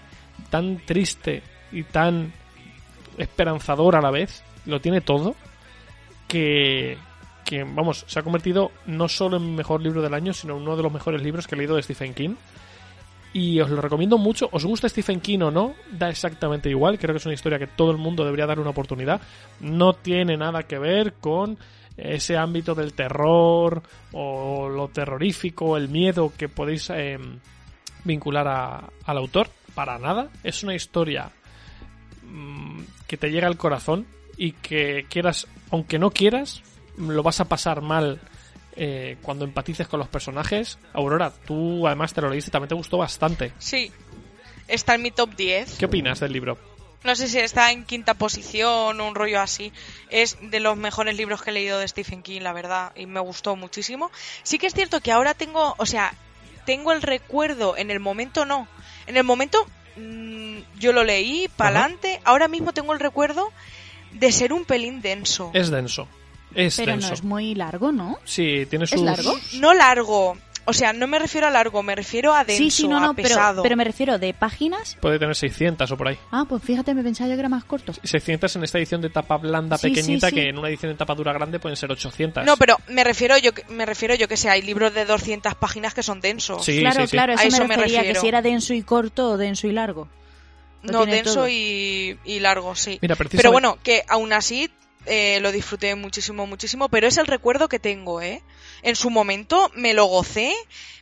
[0.51, 1.43] tan triste
[1.73, 2.33] y tan
[3.19, 5.35] esperanzador a la vez, lo tiene todo,
[6.27, 6.99] que,
[7.45, 10.77] que vamos, se ha convertido no solo en mejor libro del año, sino en uno
[10.77, 12.37] de los mejores libros que he leído de Stephen King.
[13.33, 14.49] Y os lo recomiendo mucho.
[14.53, 15.75] ¿Os gusta Stephen King o no?
[15.93, 16.99] Da exactamente igual.
[16.99, 19.21] Creo que es una historia que todo el mundo debería dar una oportunidad.
[19.61, 21.59] No tiene nada que ver con
[21.97, 27.39] ese ámbito del terror o lo terrorífico, el miedo que podéis em,
[28.05, 29.49] vincular al autor.
[29.75, 30.29] Para nada.
[30.43, 31.31] Es una historia
[32.29, 34.07] mm, que te llega al corazón
[34.37, 36.63] y que quieras, aunque no quieras,
[36.97, 38.21] lo vas a pasar mal
[38.77, 40.79] eh, cuando empatices con los personajes.
[40.93, 43.53] Aurora, tú además te lo leíste, también te gustó bastante.
[43.59, 43.91] Sí,
[44.69, 45.79] está en mi top 10.
[45.79, 46.59] ¿Qué opinas del libro?
[47.05, 49.73] No sé si está en quinta posición o un rollo así.
[50.11, 53.21] Es de los mejores libros que he leído de Stephen King, la verdad, y me
[53.21, 54.11] gustó muchísimo.
[54.43, 56.13] Sí que es cierto que ahora tengo, o sea,
[56.67, 58.69] tengo el recuerdo, en el momento no.
[59.07, 59.67] En el momento
[59.99, 62.21] mmm, yo lo leí, para adelante.
[62.25, 63.51] Ahora mismo tengo el recuerdo
[64.13, 65.51] de ser un pelín denso.
[65.55, 66.09] Es denso.
[66.55, 67.09] Es Pero denso.
[67.09, 68.19] no es muy largo, ¿no?
[68.25, 68.97] Sí, tiene sus...
[68.99, 69.39] ¿Es largo?
[69.55, 70.37] No largo.
[70.69, 73.11] O sea, no me refiero a largo, me refiero a denso, sí, sí, no, no,
[73.11, 73.55] a pesado.
[73.57, 74.97] Pero, pero me refiero de páginas.
[75.01, 76.19] Puede tener 600 o por ahí.
[76.31, 77.93] Ah, pues fíjate, me pensaba yo que era más corto.
[78.03, 80.41] 600 en esta edición de tapa blanda Sí, pequeñita, sí, sí.
[80.43, 82.45] que en una edición de tapa dura grande pueden ser 800.
[82.45, 85.55] No, pero me refiero yo que- me refiero yo que sé, hay libros de 200
[85.55, 86.65] páginas que son densos.
[86.65, 87.11] Sí, claro, sí, sí.
[87.13, 88.21] claro, A eso, eso me me refería, que refiero.
[88.21, 90.09] si era denso y corto o denso y largo.
[90.83, 92.99] Lo No, denso y, y largo, sí.
[93.03, 94.71] Mira, precisamente- Pero bueno, que aún así
[95.09, 98.43] eh, lo disfruté muchísimo, muchísimo, pero es el recuerdo que tengo, ¿eh?
[98.83, 100.53] En su momento me lo gocé,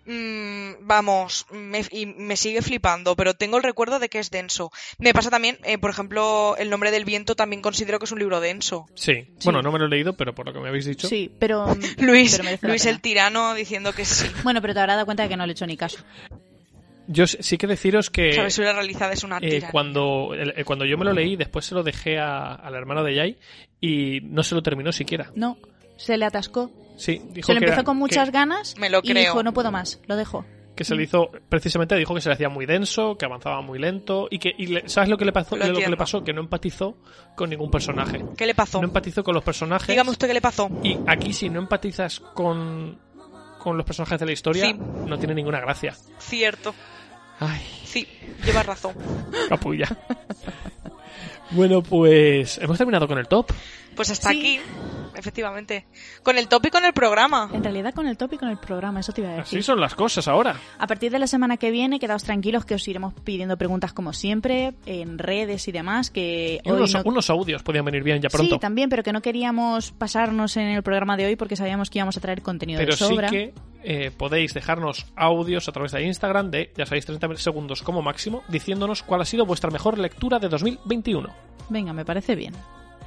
[0.07, 4.73] mm, vamos, me, y me sigue flipando, pero tengo el recuerdo de que es denso.
[4.99, 8.19] Me pasa también, eh, por ejemplo, El nombre del viento también considero que es un
[8.19, 8.87] libro denso.
[8.95, 9.29] Sí.
[9.45, 11.09] Bueno, no me lo he leído, pero por lo que me habéis dicho.
[11.09, 11.67] Sí, pero.
[11.99, 14.27] Luis, pero Luis el tirano diciendo que sí.
[14.43, 15.99] Bueno, pero te habrás dado cuenta de que no le he hecho ni caso.
[17.09, 19.71] Yo sí que deciros que Sabes, la realidad es una eh, tirana.
[19.73, 23.05] cuando, el- eh, cuando yo me lo leí, después se lo dejé a- al hermano
[23.05, 23.39] de Jai
[23.81, 25.31] y no se lo terminó siquiera.
[25.35, 25.59] No,
[25.97, 26.71] se le atascó.
[26.97, 29.23] Sí, dijo Se lo que empezó era- con muchas que, ganas Me lo y creo.
[29.23, 30.45] dijo, no puedo más, lo dejo.
[30.75, 33.79] que se le hizo, precisamente dijo que se le hacía muy denso, que avanzaba muy
[33.79, 35.57] lento y que, y le- ¿sabes lo que le pasó?
[35.57, 36.23] Lo lo que le pasó?
[36.23, 36.99] Que no empatizó
[37.35, 38.23] con ningún personaje.
[38.37, 38.79] ¿Qué le pasó?
[38.83, 39.89] No empatizó con los personajes.
[39.89, 40.69] Dígame usted qué le pasó.
[40.83, 42.99] Y aquí si no empatizas con,
[43.59, 44.75] con los personajes de la historia, Sí.
[45.07, 45.95] no tiene ninguna gracia.
[46.19, 46.75] Cierto.
[47.41, 48.07] Ay, Sí,
[48.45, 48.95] llevas razón.
[49.49, 49.89] capulla.
[51.51, 53.51] bueno, pues hemos terminado con el top.
[53.97, 54.39] Pues hasta Sí.
[54.39, 54.61] aquí,
[55.17, 55.87] efectivamente.
[56.23, 57.49] Con el top y con el programa.
[57.53, 59.59] En realidad con el top y con el programa, eso te iba a decir.
[59.59, 60.57] Así son las cosas ahora.
[60.79, 64.13] A partir de la semana que viene, quedaos tranquilos que os iremos pidiendo preguntas como
[64.13, 68.21] siempre, en redes y demás, que Y hoy unos, no- unos audios podían venir bien
[68.21, 68.57] ya pronto.
[68.57, 71.99] Sí, también, pero que no queríamos pasarnos en el programa de hoy porque sabíamos que
[71.99, 73.29] íbamos a traer contenido Pero de sí sobra.
[73.31, 73.55] que
[73.89, 78.43] eh, podéis dejarnos audios a través de Instagram de, ya sabéis, 30 segundos como máximo,
[78.49, 81.33] diciéndonos cuál ha sido vuestra mejor lectura de 2021.
[81.69, 82.55] Venga, me parece bien.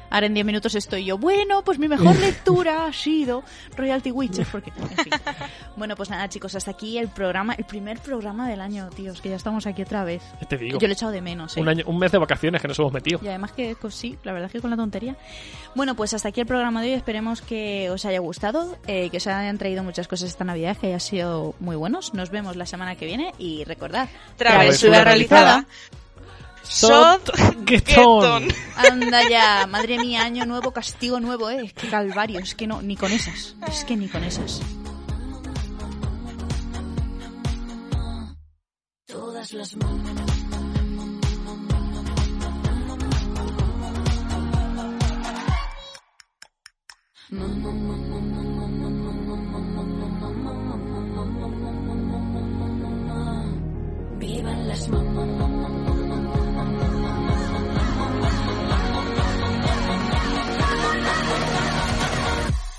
[0.09, 1.17] Ahora en 10 minutos estoy yo.
[1.17, 3.43] Bueno, pues mi mejor lectura ha sido
[3.75, 4.71] Royalty Witches, porque.
[4.77, 5.13] En fin.
[5.75, 9.29] Bueno, pues nada, chicos, hasta aquí el programa, el primer programa del año, tíos, que
[9.29, 10.21] ya estamos aquí otra vez.
[10.47, 11.61] Te digo, Yo lo he echado de menos, ¿eh?
[11.61, 13.19] un, año, un mes de vacaciones que nos hemos metido.
[13.23, 15.15] Y además que pues, sí, la verdad es que con la tontería.
[15.75, 16.93] Bueno, pues hasta aquí el programa de hoy.
[16.93, 20.87] Esperemos que os haya gustado, eh, que os hayan traído muchas cosas esta Navidad, que
[20.87, 22.13] hayan sido muy buenos.
[22.13, 25.61] Nos vemos la semana que viene y recordad, Travesura realizada.
[25.61, 25.99] Sod
[26.69, 27.19] Geton.
[27.65, 28.47] Geton.
[28.75, 31.65] Anda ya, madre mía, año nuevo, castigo nuevo, eh.
[31.65, 33.55] Es que calvario, es que no, ni con esas.
[33.67, 34.61] Es que ni con esas.
[39.07, 39.75] Todas las
[54.19, 54.89] Vivan las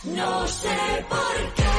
[0.04, 1.69] No sé por qué.